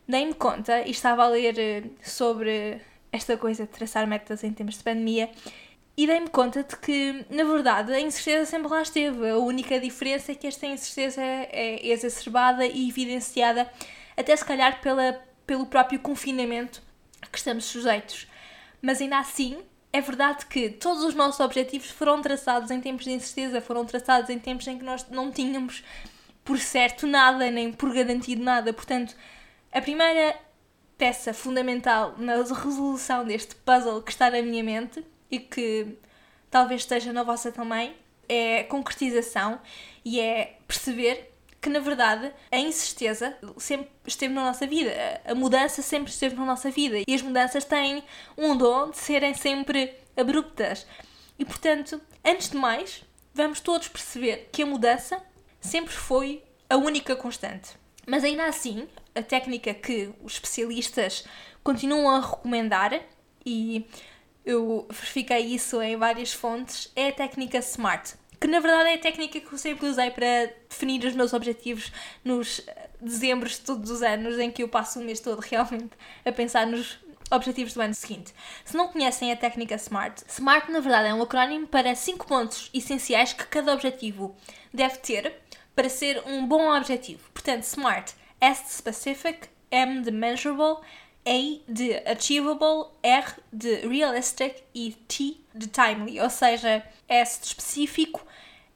dei-me 0.08 0.34
conta 0.34 0.82
e 0.82 0.92
estava 0.92 1.24
a 1.24 1.28
ler 1.28 1.58
eh, 1.58 1.84
sobre 2.04 2.80
esta 3.12 3.36
coisa 3.36 3.64
de 3.64 3.72
traçar 3.72 4.06
metas 4.06 4.44
em 4.44 4.54
tempos 4.54 4.78
de 4.78 4.84
pandemia 4.84 5.32
e 5.98 6.06
dei-me 6.06 6.30
conta 6.30 6.64
de 6.64 6.76
que, 6.78 7.26
na 7.32 7.44
verdade, 7.44 7.92
a 7.92 8.00
incerteza 8.00 8.46
sempre 8.46 8.68
lá 8.68 8.84
esteve. 8.84 9.30
A 9.30 9.38
única 9.38 9.80
diferença 9.80 10.34
é 10.34 10.36
que 10.36 10.46
esta 10.46 10.68
incerteza 10.68 11.22
é 11.24 11.80
exacerbada 11.88 12.66
e 12.66 12.90
evidenciada, 12.90 13.72
até 14.16 14.36
se 14.36 14.46
calhar 14.46 14.82
pela, 14.82 15.20
pelo 15.48 15.66
próprio 15.66 16.00
confinamento 16.00 16.85
que 17.30 17.38
estamos 17.38 17.66
sujeitos. 17.66 18.28
Mas 18.82 19.02
ainda 19.02 19.20
assim, 19.20 19.64
é 19.92 20.02
verdade 20.02 20.46
que 20.46 20.70
todos 20.70 21.04
os 21.04 21.16
nossos 21.16 21.40
objetivos 21.40 21.90
foram 21.90 22.22
traçados 22.22 22.70
em 22.72 22.82
tempos 22.82 23.06
de 23.06 23.12
incerteza, 23.12 23.62
foram 23.62 23.86
traçados 23.86 24.30
em 24.30 24.38
tempos 24.38 24.68
em 24.68 24.78
que 24.78 24.84
nós 24.84 25.10
não 25.10 25.32
tínhamos 25.32 25.84
por 26.44 26.60
certo 26.60 27.08
nada, 27.08 27.50
nem 27.50 27.72
por 27.72 27.94
garantido 27.94 28.44
nada. 28.44 28.72
Portanto, 28.74 29.16
a 29.72 29.82
primeira 29.82 30.36
peça 30.98 31.34
fundamental 31.34 32.16
na 32.18 32.36
resolução 32.36 33.26
deste 33.26 33.56
puzzle 33.56 34.02
que 34.02 34.12
está 34.12 34.30
na 34.30 34.42
minha 34.42 34.64
mente 34.64 35.04
e 35.30 35.40
que 35.40 35.98
talvez 36.50 36.82
esteja 36.82 37.12
na 37.12 37.24
vossa 37.24 37.52
também 37.52 37.96
é 38.30 38.64
concretização 38.64 39.60
e 40.04 40.20
é 40.20 40.58
perceber 40.68 41.35
que 41.66 41.70
na 41.72 41.80
verdade 41.80 42.32
a 42.52 42.60
incerteza 42.60 43.36
sempre 43.58 43.90
esteve 44.06 44.32
na 44.32 44.44
nossa 44.44 44.68
vida, 44.68 44.92
a 45.26 45.34
mudança 45.34 45.82
sempre 45.82 46.12
esteve 46.12 46.36
na 46.36 46.46
nossa 46.46 46.70
vida 46.70 47.00
e 47.08 47.12
as 47.12 47.24
mudanças 47.24 47.66
têm 47.66 48.04
um 48.38 48.56
dom 48.56 48.92
de 48.92 49.00
serem 49.00 49.34
sempre 49.34 49.92
abruptas. 50.16 50.86
E 51.40 51.44
portanto, 51.44 52.00
antes 52.24 52.52
de 52.52 52.58
mais, 52.58 53.04
vamos 53.34 53.62
todos 53.62 53.88
perceber 53.88 54.48
que 54.52 54.62
a 54.62 54.66
mudança 54.68 55.20
sempre 55.60 55.92
foi 55.92 56.44
a 56.70 56.78
única 56.78 57.16
constante. 57.16 57.72
Mas 58.06 58.24
ainda 58.24 58.46
assim, 58.46 58.88
a 59.16 59.24
técnica 59.24 59.74
que 59.74 60.14
os 60.22 60.34
especialistas 60.34 61.26
continuam 61.64 62.12
a 62.12 62.20
recomendar, 62.20 63.02
e 63.44 63.88
eu 64.46 64.86
verifiquei 64.88 65.40
isso 65.40 65.82
em 65.82 65.98
várias 65.98 66.32
fontes, 66.32 66.92
é 66.96 67.08
a 67.08 67.12
técnica 67.12 67.58
SMART 67.60 68.14
que 68.40 68.48
na 68.48 68.60
verdade 68.60 68.90
é 68.90 68.94
a 68.96 69.00
técnica 69.00 69.40
que 69.40 69.54
eu 69.54 69.58
sempre 69.58 69.88
usei 69.88 70.12
para 70.12 70.52
definir 70.70 71.06
os 71.06 71.16
meus 71.16 71.34
objetivos 71.34 71.92
nos 72.24 72.62
dezembros 73.00 73.54
de 73.54 73.62
todos 73.62 73.90
os 73.90 74.02
anos, 74.02 74.40
em 74.40 74.52
que 74.52 74.64
eu 74.64 74.70
passo 74.70 75.00
o 75.00 75.04
mês 75.04 75.20
todo 75.20 75.40
realmente 75.40 75.92
a 76.24 76.32
pensar 76.32 76.66
nos 76.66 77.00
objetivos 77.32 77.74
do 77.74 77.82
ano 77.82 77.94
seguinte. 77.94 78.34
Se 78.64 78.76
não 78.76 78.88
conhecem 78.88 79.32
a 79.32 79.36
técnica 79.36 79.78
SMART, 79.78 80.22
SMART 80.28 80.70
na 80.70 80.80
verdade 80.80 81.10
é 81.10 81.14
um 81.14 81.22
acrónimo 81.22 81.68
para 81.68 81.96
5 81.96 82.26
pontos 82.26 82.70
essenciais 82.74 83.34
que 83.34 83.46
cada 83.48 83.74
objetivo 83.74 84.36
deve 84.74 84.98
ter 84.98 85.34
para 85.76 85.90
ser 85.90 86.24
um 86.26 86.46
bom 86.46 86.76
objetivo. 86.76 87.30
Portanto, 87.34 87.64
SMART, 87.64 88.14
S 88.40 88.64
de 88.64 88.72
specific, 88.72 89.50
M 89.72 90.02
de 90.02 90.12
measurable, 90.12 90.78
a 91.26 91.72
de 91.72 91.94
achievable, 92.06 92.92
R 93.02 93.34
de 93.52 93.88
realistic 93.88 94.64
e 94.74 94.92
T 95.08 95.38
de 95.54 95.68
timely, 95.68 96.20
ou 96.20 96.30
seja, 96.30 96.86
S 97.08 97.42
de 97.42 97.48
específico, 97.48 98.26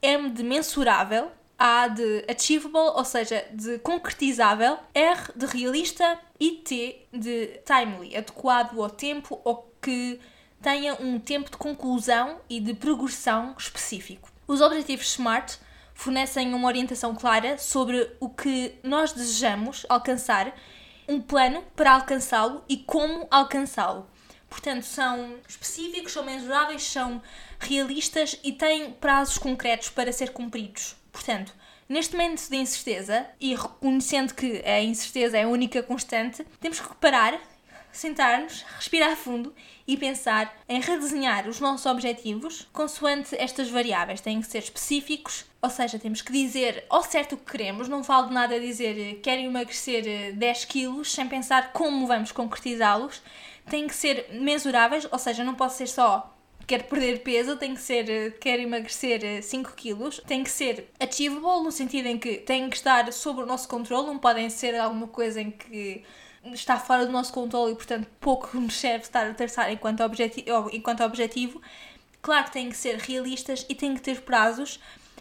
M 0.01 0.29
de 0.31 0.43
mensurável, 0.43 1.31
A 1.57 1.87
de 1.87 2.25
achievable, 2.27 2.95
ou 2.95 3.05
seja, 3.05 3.45
de 3.53 3.79
concretizável, 3.79 4.79
R 4.93 5.31
de 5.35 5.45
realista 5.45 6.19
e 6.39 6.51
T 6.51 7.05
de 7.13 7.59
timely, 7.65 8.15
adequado 8.15 8.81
ao 8.81 8.89
tempo 8.89 9.39
ou 9.43 9.71
que 9.81 10.19
tenha 10.61 10.95
um 10.95 11.19
tempo 11.19 11.51
de 11.51 11.57
conclusão 11.57 12.39
e 12.49 12.59
de 12.59 12.73
progressão 12.73 13.55
específico. 13.57 14.29
Os 14.47 14.61
objetivos 14.61 15.11
SMART 15.11 15.57
fornecem 15.93 16.53
uma 16.53 16.67
orientação 16.67 17.13
clara 17.13 17.57
sobre 17.57 18.09
o 18.19 18.29
que 18.29 18.75
nós 18.83 19.11
desejamos 19.11 19.85
alcançar 19.89 20.53
um 21.09 21.19
plano 21.19 21.63
para 21.75 21.93
alcançá-lo 21.93 22.63
e 22.69 22.77
como 22.77 23.27
alcançá-lo. 23.31 24.07
Portanto, 24.47 24.83
são 24.83 25.35
específicos, 25.47 26.13
são 26.13 26.23
mensuráveis, 26.23 26.83
são 26.83 27.21
realistas 27.59 28.39
e 28.43 28.51
têm 28.51 28.91
prazos 28.93 29.37
concretos 29.37 29.89
para 29.89 30.13
ser 30.13 30.31
cumpridos. 30.31 30.95
Portanto, 31.11 31.53
neste 31.87 32.15
momento 32.15 32.47
de 32.47 32.55
incerteza 32.55 33.25
e 33.39 33.55
reconhecendo 33.55 34.35
que 34.35 34.61
a 34.63 34.81
incerteza 34.81 35.37
é 35.37 35.43
a 35.43 35.47
única 35.47 35.81
constante, 35.81 36.45
temos 36.59 36.79
que 36.79 36.95
parar, 36.95 37.39
sentar-nos, 37.91 38.61
respirar 38.77 39.15
fundo 39.15 39.53
e 39.87 39.97
pensar 39.97 40.55
em 40.67 40.79
redesenhar 40.79 41.47
os 41.47 41.59
nossos 41.59 41.87
objetivos 41.87 42.67
consoante 42.71 43.35
estas 43.35 43.69
variáveis. 43.69 44.21
Têm 44.21 44.41
que 44.41 44.47
ser 44.47 44.59
específicos, 44.59 45.45
ou 45.61 45.69
seja, 45.69 45.99
temos 45.99 46.21
que 46.21 46.31
dizer 46.31 46.85
ao 46.89 47.03
certo 47.03 47.33
o 47.33 47.37
que 47.37 47.51
queremos. 47.51 47.87
Não 47.89 48.01
vale 48.01 48.27
de 48.29 48.33
nada 48.33 48.59
dizer 48.59 49.19
quero 49.21 49.41
emagrecer 49.41 50.33
10 50.33 50.65
quilos 50.65 51.11
sem 51.11 51.27
pensar 51.27 51.73
como 51.73 52.07
vamos 52.07 52.31
concretizá-los. 52.31 53.21
Têm 53.69 53.87
que 53.87 53.95
ser 53.95 54.27
mensuráveis, 54.31 55.07
ou 55.11 55.19
seja, 55.19 55.43
não 55.43 55.55
pode 55.55 55.73
ser 55.73 55.87
só 55.87 56.35
quero 56.69 56.83
perder 56.83 57.23
peso, 57.23 57.57
tem 57.57 57.73
que 57.73 57.81
ser, 57.81 58.37
quero 58.39 58.61
emagrecer 58.61 59.41
5 59.41 59.73
quilos, 59.73 60.21
tem 60.27 60.43
que 60.43 60.51
ser 60.51 60.87
achievable 60.99 61.63
no 61.63 61.71
sentido 61.71 62.05
em 62.05 62.19
que 62.19 62.37
tem 62.37 62.69
que 62.69 62.75
estar 62.75 63.11
sob 63.11 63.41
o 63.41 63.45
nosso 63.47 63.67
controle, 63.67 64.05
não 64.05 64.19
podem 64.19 64.47
ser 64.51 64.75
alguma 64.75 65.07
coisa 65.07 65.41
em 65.41 65.49
que 65.49 66.03
está 66.53 66.77
fora 66.77 67.07
do 67.07 67.11
nosso 67.11 67.33
controle 67.33 67.71
e, 67.71 67.75
portanto, 67.75 68.07
pouco 68.19 68.55
nos 68.55 68.75
serve 68.75 69.03
estar 69.03 69.25
a 69.25 69.33
traçar 69.33 69.71
enquanto, 69.71 70.03
objeti 70.03 70.45
enquanto 70.71 71.01
objetivo. 71.03 71.59
Claro 72.21 72.45
que 72.45 72.51
têm 72.51 72.69
que 72.69 72.77
ser 72.77 72.97
realistas 72.97 73.65
e 73.67 73.73
têm 73.73 73.95
que 73.95 74.01
ter 74.01 74.21
prazos, 74.21 74.79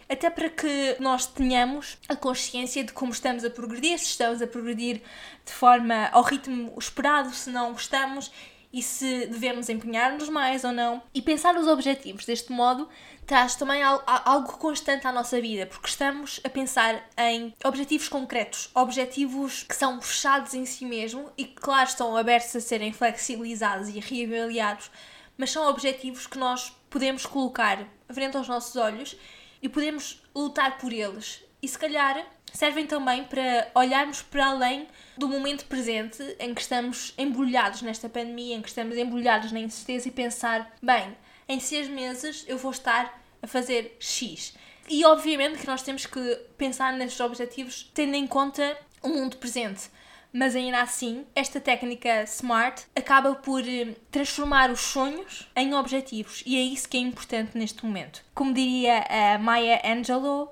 até 0.09 0.29
para 0.29 0.49
que 0.49 0.97
nós 0.99 1.27
tenhamos 1.27 1.97
a 2.09 2.15
consciência 2.15 2.83
de 2.83 2.91
como 2.91 3.11
estamos 3.11 3.45
a 3.45 3.49
progredir, 3.49 3.99
se 3.99 4.05
estamos 4.05 4.41
a 4.41 4.47
progredir 4.47 5.03
de 5.45 5.51
forma 5.51 6.09
ao 6.11 6.23
ritmo 6.23 6.73
esperado, 6.77 7.31
se 7.31 7.51
não 7.51 7.73
estamos 7.73 8.31
e 8.73 8.81
se 8.81 9.27
devemos 9.27 9.69
empenhar-nos 9.69 10.29
mais 10.29 10.63
ou 10.63 10.71
não. 10.71 11.01
E 11.13 11.21
pensar 11.21 11.55
os 11.55 11.67
objetivos 11.67 12.25
deste 12.25 12.51
modo 12.51 12.87
traz 13.25 13.55
também 13.55 13.83
algo 13.83 14.57
constante 14.57 15.05
à 15.05 15.11
nossa 15.11 15.39
vida, 15.39 15.67
porque 15.67 15.87
estamos 15.87 16.39
a 16.43 16.49
pensar 16.49 17.07
em 17.17 17.53
objetivos 17.63 18.09
concretos, 18.09 18.71
objetivos 18.73 19.63
que 19.63 19.75
são 19.75 20.01
fechados 20.01 20.55
em 20.55 20.65
si 20.65 20.85
mesmo 20.85 21.31
e 21.37 21.45
que, 21.45 21.55
claro, 21.55 21.87
estão 21.87 22.17
abertos 22.17 22.55
a 22.55 22.59
serem 22.59 22.91
flexibilizados 22.91 23.89
e 23.89 23.99
reavaliados, 23.99 24.89
mas 25.37 25.51
são 25.51 25.67
objetivos 25.69 26.25
que 26.25 26.39
nós 26.39 26.75
podemos 26.89 27.25
colocar 27.25 27.87
frente 28.11 28.35
aos 28.35 28.47
nossos 28.47 28.75
olhos 28.75 29.15
e 29.61 29.69
podemos 29.69 30.21
lutar 30.35 30.77
por 30.77 30.91
eles. 30.91 31.43
E 31.61 31.67
se 31.67 31.77
calhar 31.77 32.25
servem 32.53 32.87
também 32.87 33.23
para 33.23 33.69
olharmos 33.75 34.21
para 34.21 34.47
além 34.47 34.87
do 35.17 35.27
momento 35.27 35.65
presente 35.65 36.23
em 36.39 36.53
que 36.53 36.61
estamos 36.61 37.13
embrulhados 37.17 37.81
nesta 37.81 38.09
pandemia, 38.09 38.55
em 38.55 38.61
que 38.61 38.69
estamos 38.69 38.97
embrulhados 38.97 39.51
na 39.51 39.59
incerteza 39.59 40.07
e 40.07 40.11
pensar, 40.11 40.73
bem, 40.81 41.15
em 41.47 41.59
seis 41.59 41.87
meses 41.87 42.45
eu 42.47 42.57
vou 42.57 42.71
estar 42.71 43.21
a 43.41 43.47
fazer 43.47 43.95
X. 43.99 44.53
E 44.87 45.05
obviamente 45.05 45.59
que 45.59 45.67
nós 45.67 45.83
temos 45.83 46.05
que 46.05 46.35
pensar 46.57 46.93
nestes 46.93 47.19
objetivos 47.19 47.91
tendo 47.93 48.15
em 48.15 48.25
conta 48.25 48.77
o 49.01 49.09
mundo 49.09 49.37
presente. 49.37 49.89
Mas 50.31 50.55
ainda 50.55 50.81
assim, 50.81 51.25
esta 51.35 51.59
técnica 51.59 52.23
SMART 52.25 52.83
acaba 52.95 53.35
por 53.35 53.67
eh, 53.67 53.95
transformar 54.11 54.69
os 54.71 54.79
sonhos 54.79 55.49
em 55.55 55.73
objetivos 55.73 56.43
e 56.45 56.55
é 56.55 56.61
isso 56.61 56.87
que 56.87 56.97
é 56.97 57.01
importante 57.01 57.57
neste 57.57 57.85
momento. 57.85 58.23
Como 58.33 58.53
diria 58.53 59.05
a 59.09 59.37
Maya 59.39 59.81
Angelou, 59.83 60.51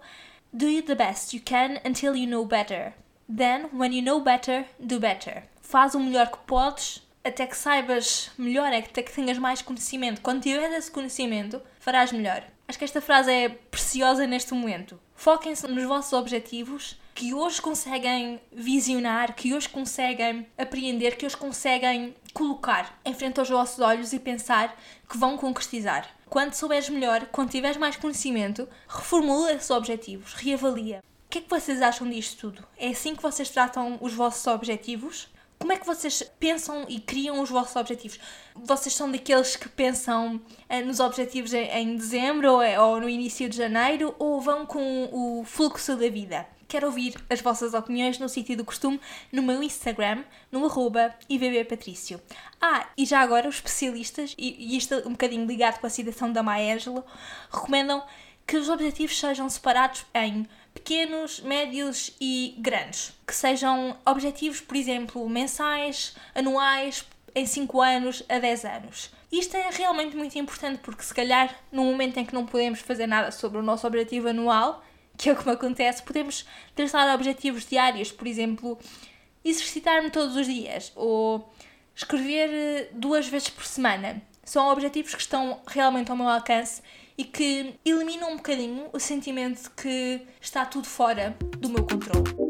do 0.51 0.67
you 0.67 0.81
the 0.81 0.95
best 0.95 1.35
you 1.35 1.41
can 1.43 1.79
until 1.85 2.15
you 2.15 2.27
know 2.27 2.45
better. 2.45 2.93
Then, 3.29 3.69
when 3.73 3.93
you 3.93 4.01
know 4.01 4.21
better, 4.21 4.65
do 4.79 4.99
better. 4.99 5.43
Faz 5.61 5.93
o 5.93 5.99
melhor 5.99 6.31
que 6.31 6.37
podes 6.47 7.05
até 7.23 7.45
que 7.45 7.57
saibas 7.57 8.31
melhor, 8.37 8.71
até 8.73 9.03
que 9.03 9.11
tenhas 9.11 9.37
mais 9.37 9.61
conhecimento. 9.61 10.21
Quando 10.21 10.41
tiveres 10.41 10.77
esse 10.77 10.91
conhecimento, 10.91 11.61
farás 11.79 12.11
melhor. 12.11 12.43
Acho 12.67 12.77
que 12.77 12.83
esta 12.83 12.99
frase 12.99 13.31
é 13.31 13.47
preciosa 13.47 14.27
neste 14.27 14.53
momento. 14.53 14.99
Foquem-se 15.15 15.65
nos 15.67 15.85
vossos 15.85 16.11
objetivos 16.11 16.99
que 17.15 17.33
hoje 17.33 17.61
conseguem 17.61 18.41
visionar, 18.51 19.35
que 19.35 19.53
hoje 19.53 19.69
conseguem 19.69 20.45
apreender, 20.57 21.15
que 21.15 21.25
hoje 21.25 21.37
conseguem 21.37 22.13
colocar 22.33 22.99
em 23.05 23.13
frente 23.13 23.39
aos 23.39 23.49
vossos 23.49 23.79
olhos 23.79 24.11
e 24.11 24.19
pensar 24.19 24.77
que 25.09 25.17
vão 25.17 25.37
concretizar. 25.37 26.09
Quando 26.29 26.53
souberes 26.53 26.89
melhor, 26.89 27.27
quando 27.31 27.51
tiveres 27.51 27.77
mais 27.77 27.95
conhecimento, 27.95 28.67
reformula 28.87 29.53
esses 29.53 29.71
objetivos, 29.71 30.33
reavalia. 30.33 31.01
O 31.25 31.29
que 31.29 31.37
é 31.37 31.41
que 31.41 31.49
vocês 31.49 31.81
acham 31.81 32.09
disto 32.09 32.37
tudo? 32.37 32.67
É 32.77 32.89
assim 32.89 33.15
que 33.15 33.23
vocês 33.23 33.49
tratam 33.49 33.97
os 34.01 34.13
vossos 34.13 34.45
objetivos? 34.45 35.29
Como 35.59 35.71
é 35.71 35.77
que 35.77 35.85
vocês 35.85 36.23
pensam 36.39 36.85
e 36.87 36.99
criam 36.99 37.41
os 37.41 37.49
vossos 37.49 37.75
objetivos? 37.75 38.19
Vocês 38.55 38.93
são 38.93 39.11
daqueles 39.11 39.55
que 39.55 39.67
pensam 39.67 40.39
eh, 40.69 40.81
nos 40.81 40.99
objetivos 40.99 41.53
em, 41.53 41.67
em 41.69 41.95
dezembro 41.95 42.53
ou, 42.53 42.61
é, 42.61 42.79
ou 42.79 43.01
no 43.01 43.09
início 43.09 43.49
de 43.49 43.57
janeiro 43.57 44.15
ou 44.19 44.39
vão 44.39 44.65
com 44.65 45.09
o 45.11 45.43
fluxo 45.43 45.95
da 45.95 46.09
vida? 46.09 46.47
Quero 46.67 46.87
ouvir 46.87 47.15
as 47.29 47.39
vossas 47.39 47.73
opiniões 47.73 48.19
no 48.19 48.27
sítio 48.27 48.57
do 48.57 48.65
costume 48.65 48.99
no 49.31 49.41
meu 49.41 49.63
Instagram, 49.63 50.23
no 50.51 50.65
arroba 50.65 51.15
IVBPatrício. 51.29 52.21
Ah, 52.61 52.87
e 52.97 53.05
já 53.05 53.21
agora 53.21 53.47
os 53.47 53.55
especialistas, 53.55 54.35
e, 54.37 54.73
e 54.73 54.77
isto 54.77 54.95
um 55.07 55.11
bocadinho 55.11 55.45
ligado 55.47 55.79
com 55.79 55.87
a 55.87 55.89
citação 55.89 56.31
da 56.31 56.43
Maégelo, 56.43 57.05
recomendam 57.49 58.03
que 58.45 58.57
os 58.57 58.67
objetivos 58.67 59.17
sejam 59.17 59.49
separados 59.49 60.05
em 60.13 60.47
pequenos, 60.77 61.39
médios 61.39 62.11
e 62.21 62.55
grandes. 62.59 63.11
Que 63.25 63.33
sejam 63.33 63.97
objetivos, 64.05 64.61
por 64.61 64.77
exemplo, 64.77 65.27
mensais, 65.27 66.15
anuais, 66.35 67.03
em 67.33 67.45
5 67.45 67.81
anos 67.81 68.23
a 68.29 68.37
10 68.37 68.65
anos. 68.65 69.09
Isto 69.31 69.57
é 69.57 69.69
realmente 69.71 70.15
muito 70.15 70.37
importante 70.37 70.79
porque, 70.81 71.03
se 71.03 71.13
calhar, 71.13 71.53
no 71.71 71.83
momento 71.83 72.17
em 72.17 72.25
que 72.25 72.33
não 72.33 72.45
podemos 72.45 72.79
fazer 72.79 73.07
nada 73.07 73.31
sobre 73.31 73.57
o 73.57 73.63
nosso 73.63 73.85
objetivo 73.85 74.29
anual, 74.29 74.83
que 75.17 75.29
é 75.29 75.33
o 75.33 75.35
que 75.35 75.49
acontece, 75.49 76.03
podemos 76.03 76.45
traçar 76.75 77.13
objetivos 77.13 77.65
diários, 77.65 78.11
por 78.11 78.27
exemplo, 78.27 78.77
exercitar-me 79.43 80.11
todos 80.11 80.35
os 80.35 80.45
dias 80.45 80.91
ou 80.95 81.51
escrever 81.95 82.49
eh, 82.51 82.89
duas 82.93 83.27
vezes 83.27 83.49
por 83.49 83.65
semana. 83.65 84.21
São 84.43 84.69
objetivos 84.69 85.13
que 85.13 85.21
estão 85.21 85.59
realmente 85.67 86.11
ao 86.11 86.15
meu 86.15 86.29
alcance 86.29 86.81
e 87.17 87.23
que 87.23 87.75
eliminam 87.83 88.31
um 88.31 88.37
bocadinho 88.37 88.89
o 88.93 88.99
sentimento 88.99 89.63
de 89.63 89.69
que 89.71 90.21
está 90.39 90.65
tudo 90.65 90.87
fora 90.87 91.35
do 91.57 91.69
meu 91.69 91.83
controle. 91.83 92.47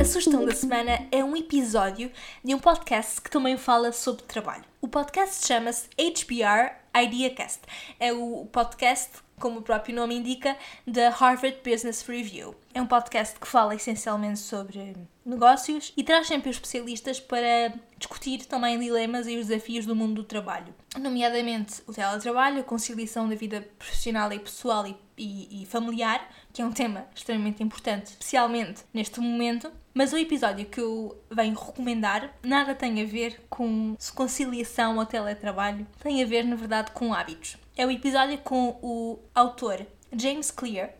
A 0.00 0.04
sugestão 0.04 0.44
da 0.44 0.54
semana 0.54 1.06
é 1.12 1.22
um 1.22 1.36
episódio 1.36 2.10
de 2.42 2.54
um 2.54 2.58
podcast 2.58 3.20
que 3.20 3.30
também 3.30 3.56
fala 3.56 3.92
sobre 3.92 4.22
trabalho. 4.24 4.64
O 4.80 4.88
podcast 4.88 5.46
chama-se 5.46 5.88
HBR 5.98 6.79
IdeaCast. 6.94 7.60
É 7.98 8.12
o 8.12 8.46
podcast 8.52 9.22
como 9.40 9.60
o 9.60 9.62
próprio 9.62 9.96
nome 9.96 10.14
indica, 10.14 10.56
da 10.86 11.08
Harvard 11.08 11.58
Business 11.64 12.02
Review. 12.06 12.54
É 12.72 12.80
um 12.80 12.86
podcast 12.86 13.40
que 13.40 13.48
fala 13.48 13.74
essencialmente 13.74 14.38
sobre 14.38 14.94
negócios 15.24 15.92
e 15.96 16.04
traz 16.04 16.28
sempre 16.28 16.50
os 16.50 16.56
especialistas 16.56 17.18
para 17.18 17.72
discutir 17.98 18.44
também 18.44 18.78
dilemas 18.78 19.26
e 19.26 19.38
os 19.38 19.46
desafios 19.48 19.86
do 19.86 19.96
mundo 19.96 20.22
do 20.22 20.24
trabalho, 20.24 20.74
nomeadamente 20.98 21.82
o 21.86 21.92
teletrabalho, 21.92 22.60
a 22.60 22.64
conciliação 22.64 23.28
da 23.28 23.34
vida 23.34 23.66
profissional 23.78 24.32
e 24.32 24.38
pessoal 24.38 24.86
e, 24.86 24.96
e, 25.16 25.62
e 25.62 25.66
familiar, 25.66 26.28
que 26.52 26.60
é 26.60 26.64
um 26.64 26.72
tema 26.72 27.06
extremamente 27.14 27.62
importante, 27.62 28.08
especialmente 28.08 28.82
neste 28.92 29.20
momento. 29.20 29.72
Mas 29.92 30.12
o 30.12 30.16
episódio 30.16 30.66
que 30.66 30.80
eu 30.80 31.20
venho 31.30 31.58
recomendar 31.58 32.32
nada 32.42 32.74
tem 32.74 33.02
a 33.02 33.04
ver 33.04 33.42
com 33.50 33.96
conciliação 34.14 34.98
ou 34.98 35.04
teletrabalho, 35.04 35.86
tem 36.00 36.22
a 36.22 36.26
ver, 36.26 36.44
na 36.44 36.54
verdade, 36.54 36.92
com 36.92 37.12
hábitos. 37.12 37.56
É 37.76 37.84
o 37.84 37.90
episódio 37.90 38.38
com 38.38 38.78
o 38.80 39.18
autor 39.34 39.84
James 40.16 40.50
Clear, 40.50 40.90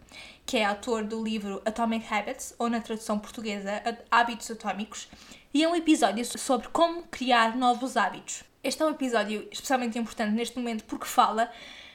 que 0.45 0.57
é 0.57 0.65
autor 0.65 1.05
do 1.05 1.23
livro 1.23 1.63
Atomic 1.65 2.13
Habits, 2.13 2.55
ou 2.59 2.69
na 2.69 2.81
tradução 2.81 3.19
portuguesa, 3.19 3.81
Hábitos 4.11 4.51
Atômicos, 4.51 5.09
e 5.55 5.63
é 5.63 5.69
um 5.69 5.77
episódio 5.77 6.25
sobre 6.25 6.69
como 6.69 7.05
criar 7.05 7.57
novos 7.57 7.97
hábitos. 7.97 8.43
Este 8.63 8.83
é 8.83 8.87
um 8.87 8.91
episódio 8.91 9.49
especialmente 9.51 9.99
importante 9.99 10.33
neste 10.33 10.59
momento 10.59 10.85
porque 10.85 11.07
fala 11.07 11.51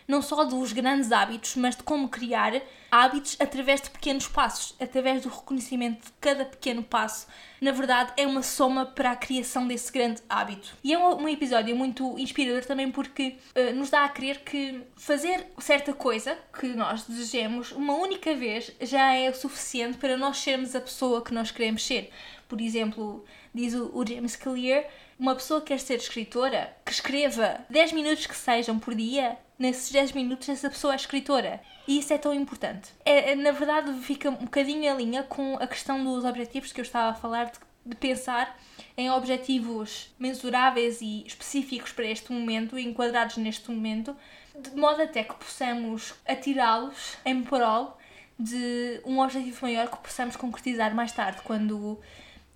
não 0.08 0.22
só 0.22 0.44
dos 0.44 0.72
grandes 0.72 1.12
hábitos, 1.12 1.56
mas 1.56 1.76
de 1.76 1.84
como 1.84 2.10
criar 2.10 2.62
hábitos 2.92 3.36
através 3.40 3.82
de 3.82 3.90
pequenos 3.90 4.28
passos, 4.28 4.76
através 4.80 5.24
do 5.24 5.30
reconhecimento 5.30 6.06
de 6.06 6.12
cada 6.22 6.46
pequeno 6.46 6.84
passo. 6.84 7.28
Na 7.60 7.72
verdade, 7.72 8.14
é 8.16 8.28
uma 8.28 8.44
soma 8.44 8.86
para 8.86 9.12
a 9.12 9.16
criação 9.16 9.68
desse 9.68 9.92
grande 9.92 10.22
hábito. 10.30 10.76
E 10.84 10.94
é 10.94 11.00
um, 11.00 11.28
episódio 11.28 11.76
muito 11.76 12.18
inspirador 12.20 12.64
também 12.66 12.92
porque 12.92 13.38
uh, 13.56 13.74
nos 13.76 13.90
dá 13.90 14.06
a 14.06 14.10
crer 14.10 14.42
que 14.42 14.82
fazer 14.96 15.48
certa 15.58 15.94
coisa 15.94 16.38
que 16.58 16.68
nós 16.68 17.04
desejemos 17.06 17.72
uma 17.72 17.96
única 17.96 18.36
vez 18.36 18.72
já 18.82 19.14
é 19.14 19.30
o 19.30 19.36
suficiente 19.36 19.98
para 19.98 20.16
nós 20.16 20.38
sermos 20.38 20.76
a 20.76 20.82
pessoa 20.82 21.24
que 21.24 21.34
nós 21.34 21.52
queremos 21.52 21.84
ser. 21.86 22.12
Por 22.48 22.62
exemplo, 22.62 23.26
diz 23.56 23.74
o, 23.74 23.90
o 23.94 24.06
James 24.06 24.36
Clear, 24.36 24.86
uma 25.18 25.34
pessoa 25.34 25.62
que 25.62 25.68
quer 25.68 25.80
ser 25.80 25.96
escritora, 25.96 26.76
que 26.86 26.92
escreva 26.92 27.62
10 27.70 27.94
minutos 27.94 28.28
que 28.28 28.36
sejam 28.36 28.78
por 28.78 28.94
dia, 28.94 29.38
nesses 29.58 29.90
10 29.92 30.12
minutos 30.12 30.50
essa 30.50 30.70
pessoa 30.70 30.94
é 30.94 30.98
escritora. 30.98 31.62
E 31.88 32.00
isso 32.00 32.14
é 32.14 32.18
tão 32.18 32.34
importante. 32.34 32.92
É, 33.06 33.32
é, 33.32 33.36
na 33.36 33.52
verdade, 33.52 33.94
fica 34.02 34.30
um 34.30 34.36
bocadinho 34.36 34.84
em 34.84 34.98
linha 34.98 35.24
com 35.24 35.56
a 35.56 35.66
questão 35.66 36.04
dos 36.04 36.26
objetivos 36.26 36.74
que 36.74 36.82
eu 36.82 36.84
estava 36.84 37.12
a 37.12 37.16
falar, 37.16 37.46
de, 37.46 37.60
de 37.86 37.96
pensar 37.96 38.60
em 38.98 39.10
objetivos 39.10 40.14
mensuráveis 40.20 41.00
e 41.02 41.26
específicos 41.26 41.94
para 41.94 42.06
este 42.06 42.34
momento, 42.34 42.78
enquadrados 42.78 43.38
neste 43.38 43.72
momento, 43.72 44.16
de 44.54 44.76
modo 44.76 45.02
até 45.02 45.24
que 45.24 45.36
possamos 45.36 46.14
atirá-los 46.28 47.18
em 47.26 47.42
prol 47.42 47.98
de 48.38 49.00
um 49.06 49.20
objetivo 49.20 49.60
maior 49.62 49.90
que 49.90 49.98
possamos 49.98 50.36
concretizar 50.36 50.94
mais 50.94 51.14
tarde, 51.14 51.42
quando 51.44 52.00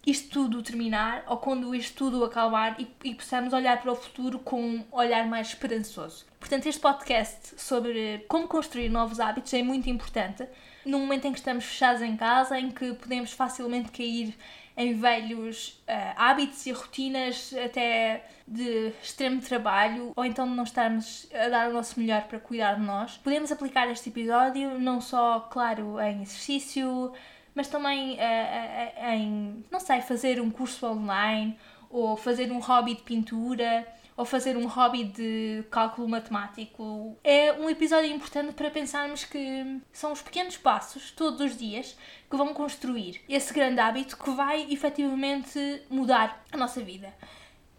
isto 0.10 0.30
tudo 0.30 0.62
terminar 0.62 1.24
ou 1.28 1.38
quando 1.38 1.74
isto 1.76 1.96
tudo 1.96 2.24
acalmar 2.24 2.76
e, 2.80 2.88
e 3.04 3.16
possamos 3.16 3.54
olhar 3.54 3.82
para 3.82 3.92
o 3.92 3.96
futuro 3.96 4.40
com 4.40 4.62
um 4.62 4.86
olhar 4.92 5.28
mais 5.28 5.50
esperançoso. 5.50 6.26
Portanto, 6.40 6.68
este 6.68 6.80
podcast 6.80 7.60
sobre 7.62 8.26
como 8.28 8.48
construir 8.48 8.90
novos 8.90 9.20
hábitos 9.20 9.54
é 9.54 9.62
muito 9.62 9.90
importante 9.90 10.48
num 10.86 11.00
momento 11.00 11.26
em 11.26 11.32
que 11.32 11.40
estamos 11.40 11.66
fechados 11.66 12.02
em 12.02 12.16
casa, 12.16 12.60
em 12.60 12.72
que 12.72 12.94
podemos 12.94 13.32
facilmente 13.32 13.92
cair 13.92 14.36
em 14.76 14.94
velhos 14.94 15.82
uh, 15.90 16.14
hábitos 16.16 16.66
e 16.66 16.72
rotinas 16.72 17.54
até 17.54 18.26
de 18.48 18.94
extremo 19.04 19.42
trabalho 19.42 20.14
ou 20.16 20.24
então 20.24 20.48
de 20.48 20.56
não 20.56 20.64
estarmos 20.64 21.28
a 21.34 21.50
dar 21.50 21.70
o 21.70 21.74
nosso 21.74 22.00
melhor 22.00 22.24
para 22.24 22.40
cuidar 22.40 22.76
de 22.76 22.82
nós. 22.82 23.18
Podemos 23.18 23.52
aplicar 23.52 23.90
este 23.92 24.10
episódio 24.10 24.80
não 24.80 25.02
só, 25.02 25.42
claro, 25.52 26.00
em 26.00 26.22
exercício, 26.22 27.12
mas 27.54 27.68
também 27.68 28.14
uh, 28.14 28.16
uh, 28.16 29.10
em, 29.12 29.66
não 29.70 29.80
sei, 29.80 30.02
fazer 30.02 30.42
um 30.42 30.50
curso 30.50 30.86
online 30.86 31.58
ou 31.90 32.16
fazer 32.16 32.52
um 32.52 32.60
hobby 32.60 32.96
de 32.96 33.02
pintura 33.02 33.88
ou 34.16 34.26
fazer 34.26 34.58
um 34.58 34.68
hobby 34.68 35.06
de 35.06 35.64
cálculo 35.72 36.08
matemático. 36.10 37.18
É 37.24 37.54
um 37.54 37.70
episódio 37.70 38.12
importante 38.12 38.52
para 38.54 38.70
pensarmos 38.70 39.24
que 39.24 39.80
são 39.94 40.12
os 40.12 40.22
pequenos 40.22 40.58
passos, 40.58 41.12
todos 41.12 41.40
os 41.40 41.58
dias, 41.58 41.98
que 42.30 42.36
vão 42.36 42.54
construir 42.54 43.22
esse 43.30 43.54
grande 43.54 43.80
hábito 43.80 44.18
que 44.18 44.30
vai 44.32 44.68
efetivamente 44.72 45.82
mudar 45.90 46.44
a 46.52 46.58
nossa 46.58 46.82
vida. 46.82 47.14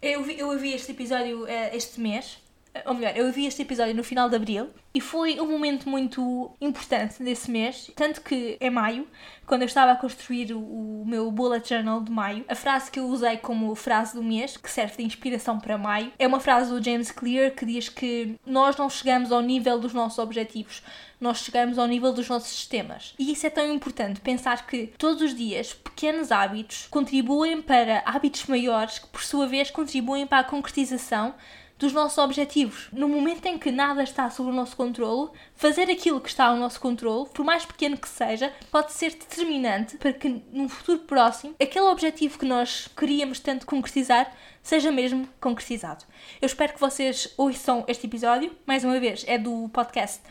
Eu 0.01 0.23
vi, 0.23 0.39
eu 0.39 0.49
ouvi 0.49 0.73
este 0.73 0.93
episódio 0.93 1.47
este 1.47 2.01
mês 2.01 2.41
ou 2.85 2.93
melhor, 2.93 3.15
eu 3.15 3.31
vi 3.31 3.45
este 3.45 3.61
episódio 3.61 3.93
no 3.93 4.03
final 4.03 4.29
de 4.29 4.35
abril 4.35 4.69
e 4.93 5.01
foi 5.01 5.39
um 5.39 5.49
momento 5.49 5.89
muito 5.89 6.51
importante 6.59 7.21
desse 7.21 7.51
mês, 7.51 7.91
tanto 7.95 8.21
que 8.21 8.57
é 8.59 8.69
maio, 8.69 9.07
quando 9.45 9.63
eu 9.63 9.65
estava 9.65 9.91
a 9.91 9.95
construir 9.95 10.53
o, 10.53 11.03
meu 11.05 11.29
bullet 11.31 11.67
journal 11.67 12.01
de 12.01 12.11
maio, 12.11 12.45
a 12.47 12.55
frase 12.55 12.89
que 12.89 12.99
eu 12.99 13.05
usei 13.05 13.37
como 13.37 13.75
frase 13.75 14.13
do 14.13 14.23
mês, 14.23 14.55
que 14.55 14.69
serve 14.69 14.97
de 14.97 15.03
inspiração 15.03 15.59
para 15.59 15.77
maio, 15.77 16.11
é 16.17 16.25
uma 16.25 16.39
frase 16.39 16.71
do 16.71 16.83
James 16.83 17.11
Clear 17.11 17.51
que 17.51 17.65
diz 17.65 17.89
que 17.89 18.39
nós 18.45 18.77
não 18.77 18.89
chegamos 18.89 19.31
ao 19.31 19.41
nível 19.41 19.79
dos 19.79 19.93
nossos 19.93 20.19
objetivos, 20.19 20.81
nós 21.19 21.39
chegamos 21.39 21.77
ao 21.77 21.87
nível 21.87 22.13
dos 22.13 22.27
nossos 22.29 22.49
sistemas. 22.49 23.13
E 23.19 23.31
isso 23.31 23.45
é 23.45 23.49
tão 23.49 23.71
importante, 23.71 24.21
pensar 24.21 24.65
que 24.65 24.87
todos 24.97 25.21
os 25.21 25.35
dias 25.35 25.73
pequenos 25.73 26.31
hábitos 26.31 26.87
contribuem 26.89 27.61
para 27.61 28.01
hábitos 28.05 28.45
maiores 28.45 28.99
que, 28.99 29.07
por 29.07 29.21
sua 29.21 29.47
vez, 29.47 29.69
contribuem 29.69 30.25
para 30.25 30.39
a 30.39 30.43
concretização 30.43 31.33
dos 31.81 31.93
nossos 31.93 32.19
objetivos. 32.19 32.89
No 32.93 33.09
momento 33.09 33.47
em 33.47 33.57
que 33.57 33.71
nada 33.71 34.03
está 34.03 34.29
sob 34.29 34.51
o 34.51 34.53
nosso 34.53 34.75
controle, 34.75 35.31
fazer 35.55 35.89
aquilo 35.89 36.21
que 36.21 36.29
está 36.29 36.45
ao 36.45 36.55
nosso 36.55 36.79
controle, 36.79 37.27
por 37.33 37.43
mais 37.43 37.65
pequeno 37.65 37.97
que 37.97 38.07
seja, 38.07 38.53
pode 38.69 38.93
ser 38.93 39.09
determinante 39.15 39.97
para 39.97 40.13
que 40.13 40.43
num 40.51 40.69
futuro 40.69 40.99
próximo 40.99 41.55
aquele 41.59 41.85
objetivo 41.85 42.37
que 42.37 42.45
nós 42.45 42.87
queríamos 42.95 43.39
tanto 43.39 43.65
concretizar 43.65 44.31
seja 44.61 44.91
mesmo 44.91 45.27
concretizado. 45.39 46.05
Eu 46.39 46.45
espero 46.45 46.73
que 46.73 46.79
vocês 46.79 47.33
ouçam 47.35 47.83
este 47.87 48.05
episódio. 48.05 48.55
Mais 48.63 48.83
uma 48.83 48.99
vez, 48.99 49.25
é 49.27 49.39
do 49.39 49.67
podcast 49.69 50.21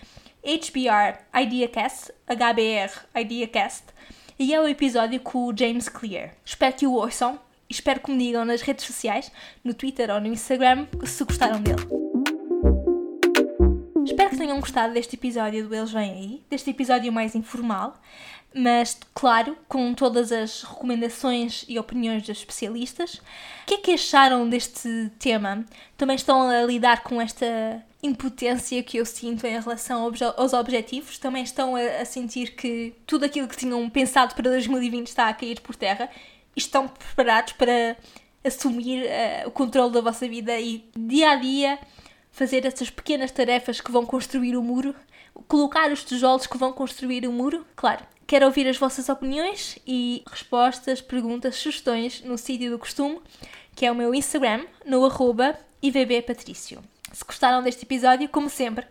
HBR 0.44 1.18
IdeaCast, 1.34 2.12
HBR 2.28 2.92
IdeaCast, 3.20 3.86
e 4.38 4.54
é 4.54 4.60
o 4.60 4.68
episódio 4.68 5.18
com 5.18 5.46
o 5.46 5.56
James 5.56 5.88
Clear. 5.88 6.30
Espero 6.44 6.76
que 6.76 6.86
o 6.86 6.92
ouçam 6.92 7.40
espero 7.70 8.00
que 8.00 8.10
me 8.10 8.18
digam 8.18 8.44
nas 8.44 8.60
redes 8.60 8.84
sociais, 8.84 9.30
no 9.64 9.72
Twitter 9.72 10.10
ou 10.10 10.20
no 10.20 10.26
Instagram, 10.26 10.86
se 11.04 11.24
gostaram 11.24 11.60
dele. 11.62 11.86
Espero 14.04 14.30
que 14.30 14.38
tenham 14.38 14.58
gostado 14.60 14.92
deste 14.92 15.14
episódio 15.14 15.68
do 15.68 15.74
Eles 15.74 15.92
Vêm 15.92 16.10
Aí, 16.10 16.42
deste 16.50 16.70
episódio 16.70 17.12
mais 17.12 17.34
informal, 17.34 17.94
mas, 18.52 18.98
claro, 19.14 19.56
com 19.68 19.94
todas 19.94 20.32
as 20.32 20.62
recomendações 20.62 21.64
e 21.68 21.78
opiniões 21.78 22.22
dos 22.22 22.38
especialistas. 22.38 23.14
O 23.14 23.22
que 23.66 23.74
é 23.74 23.78
que 23.78 23.92
acharam 23.92 24.48
deste 24.48 25.10
tema? 25.18 25.64
Também 25.96 26.16
estão 26.16 26.48
a 26.48 26.62
lidar 26.62 27.02
com 27.04 27.20
esta 27.20 27.46
impotência 28.02 28.82
que 28.82 28.96
eu 28.96 29.06
sinto 29.06 29.46
em 29.46 29.60
relação 29.60 30.10
aos 30.36 30.52
objetivos? 30.52 31.18
Também 31.18 31.44
estão 31.44 31.76
a, 31.76 32.04
sentir 32.04 32.56
que 32.56 32.94
tudo 33.06 33.24
aquilo 33.24 33.46
que 33.46 33.56
tinham 33.56 33.88
pensado 33.88 34.34
para 34.34 34.50
2020 34.50 35.06
está 35.06 35.28
a 35.28 35.34
cair 35.34 35.60
por 35.60 35.76
terra? 35.76 36.10
Estão 36.56 36.88
preparados 36.88 37.52
para 37.54 37.96
assumir 38.44 39.04
uh, 39.04 39.48
o 39.48 39.50
controle 39.50 39.92
da 39.92 40.00
vossa 40.00 40.28
vida 40.28 40.58
e 40.58 40.84
dia 40.96 41.30
a 41.30 41.36
dia 41.36 41.78
fazer 42.32 42.64
essas 42.64 42.90
pequenas 42.90 43.30
tarefas 43.30 43.80
que 43.80 43.90
vão 43.90 44.06
construir 44.06 44.56
o 44.56 44.62
muro, 44.62 44.94
colocar 45.48 45.90
os 45.90 46.04
tijolos 46.04 46.46
que 46.46 46.56
vão 46.56 46.72
construir 46.72 47.26
o 47.26 47.32
muro. 47.32 47.66
Claro, 47.76 48.04
quero 48.26 48.46
ouvir 48.46 48.66
as 48.68 48.76
vossas 48.76 49.08
opiniões 49.08 49.78
e 49.86 50.22
respostas, 50.30 51.00
perguntas, 51.00 51.56
sugestões 51.56 52.22
no 52.22 52.38
sítio 52.38 52.70
do 52.70 52.78
costume, 52.78 53.20
que 53.74 53.84
é 53.84 53.92
o 53.92 53.94
meu 53.94 54.14
Instagram, 54.14 54.64
no 54.86 55.04
arroba 55.04 55.58
ivbpatricio. 55.82 56.82
Se 57.12 57.24
gostaram 57.24 57.62
deste 57.62 57.84
episódio, 57.84 58.28
como 58.28 58.48
sempre, 58.48 58.86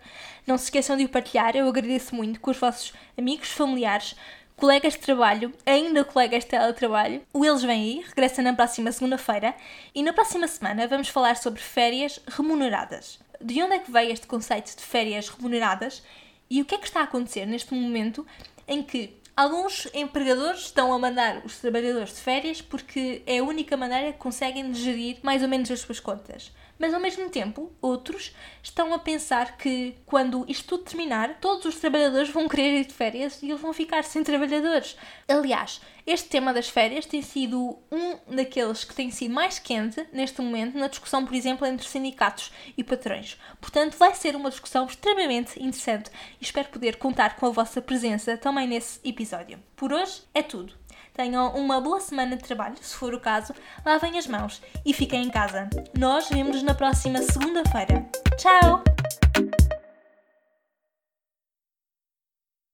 não 0.45 0.57
se 0.57 0.65
esqueçam 0.65 0.97
de 0.97 1.05
o 1.05 1.09
partilhar, 1.09 1.55
eu 1.55 1.67
agradeço 1.67 2.13
muito 2.13 2.39
com 2.41 2.51
os 2.51 2.57
vossos 2.57 2.91
amigos, 3.17 3.49
familiares, 3.49 4.15
colegas 4.59 4.93
de 4.93 4.99
trabalho, 4.99 5.53
ainda 5.65 6.03
colegas 6.03 6.43
de 6.43 6.49
teletrabalho. 6.49 7.21
O 7.33 7.45
Eles 7.45 7.63
Vêm 7.63 7.79
Aí 7.79 8.03
regressa 8.05 8.41
na 8.41 8.53
próxima 8.53 8.91
segunda-feira 8.91 9.55
e 9.95 10.03
na 10.03 10.11
próxima 10.11 10.47
semana 10.49 10.85
vamos 10.85 11.07
falar 11.07 11.37
sobre 11.37 11.61
férias 11.61 12.19
remuneradas. 12.27 13.19
De 13.39 13.63
onde 13.63 13.75
é 13.75 13.79
que 13.79 13.89
veio 13.89 14.11
este 14.11 14.27
conceito 14.27 14.75
de 14.75 14.83
férias 14.83 15.29
remuneradas 15.29 16.03
e 16.49 16.61
o 16.61 16.65
que 16.65 16.75
é 16.75 16.77
que 16.77 16.85
está 16.85 16.99
a 16.99 17.03
acontecer 17.03 17.45
neste 17.45 17.73
momento 17.73 18.27
em 18.67 18.83
que 18.83 19.17
alguns 19.33 19.87
empregadores 19.93 20.63
estão 20.63 20.91
a 20.91 20.99
mandar 20.99 21.41
os 21.45 21.57
trabalhadores 21.59 22.13
de 22.13 22.19
férias 22.19 22.61
porque 22.61 23.21
é 23.25 23.37
a 23.37 23.43
única 23.43 23.77
maneira 23.77 24.11
que 24.11 24.19
conseguem 24.19 24.73
gerir 24.73 25.19
mais 25.23 25.41
ou 25.41 25.47
menos 25.47 25.71
as 25.71 25.79
suas 25.79 26.01
contas 26.01 26.51
mas 26.79 26.93
ao 26.93 26.99
mesmo 27.01 27.29
tempo, 27.29 27.71
outros 27.81 28.33
estão 28.63 28.93
a 28.93 28.99
pensar 28.99 29.57
que 29.57 29.95
quando 30.05 30.45
isto 30.47 30.65
tudo 30.65 30.85
terminar, 30.85 31.37
todos 31.41 31.65
os 31.65 31.75
trabalhadores 31.75 32.29
vão 32.29 32.47
querer 32.47 32.79
ir 32.79 32.85
de 32.85 32.93
férias 32.93 33.43
e 33.43 33.49
eles 33.49 33.61
vão 33.61 33.73
ficar 33.73 34.05
sem 34.05 34.23
trabalhadores. 34.23 34.95
Aliás, 35.27 35.81
este 36.07 36.29
tema 36.29 36.53
das 36.53 36.69
férias 36.69 37.05
tem 37.05 37.21
sido 37.21 37.77
um 37.91 38.35
daqueles 38.35 38.85
que 38.85 38.95
tem 38.95 39.11
sido 39.11 39.33
mais 39.33 39.59
quente 39.59 40.07
neste 40.13 40.41
momento 40.41 40.77
na 40.77 40.87
discussão, 40.87 41.25
por 41.25 41.35
exemplo, 41.35 41.67
entre 41.67 41.85
sindicatos 41.85 42.51
e 42.77 42.83
patrões. 42.83 43.37
Portanto, 43.59 43.97
vai 43.97 44.15
ser 44.15 44.35
uma 44.35 44.49
discussão 44.49 44.85
extremamente 44.85 45.61
interessante 45.61 46.09
e 46.39 46.43
espero 46.43 46.69
poder 46.69 46.95
contar 46.95 47.35
com 47.35 47.45
a 47.45 47.51
vossa 47.51 47.81
presença 47.81 48.37
também 48.37 48.67
nesse 48.67 48.99
episódio. 49.03 49.59
Por 49.75 49.91
hoje 49.91 50.23
é 50.33 50.41
tudo. 50.41 50.73
Tenham 51.19 51.49
uma 51.49 51.81
boa 51.81 51.99
semana 51.99 52.37
de 52.37 52.43
trabalho, 52.45 52.77
se 52.79 52.95
for 52.95 53.13
o 53.13 53.19
caso, 53.19 53.53
lavem 53.85 54.17
as 54.17 54.25
mãos 54.25 54.61
e 54.85 54.93
fiquem 54.93 55.25
em 55.25 55.29
casa. 55.29 55.69
Nós 55.93 56.29
vemos-nos 56.29 56.63
na 56.63 56.73
próxima 56.73 57.21
segunda-feira. 57.21 58.05
Tchau! 58.37 58.81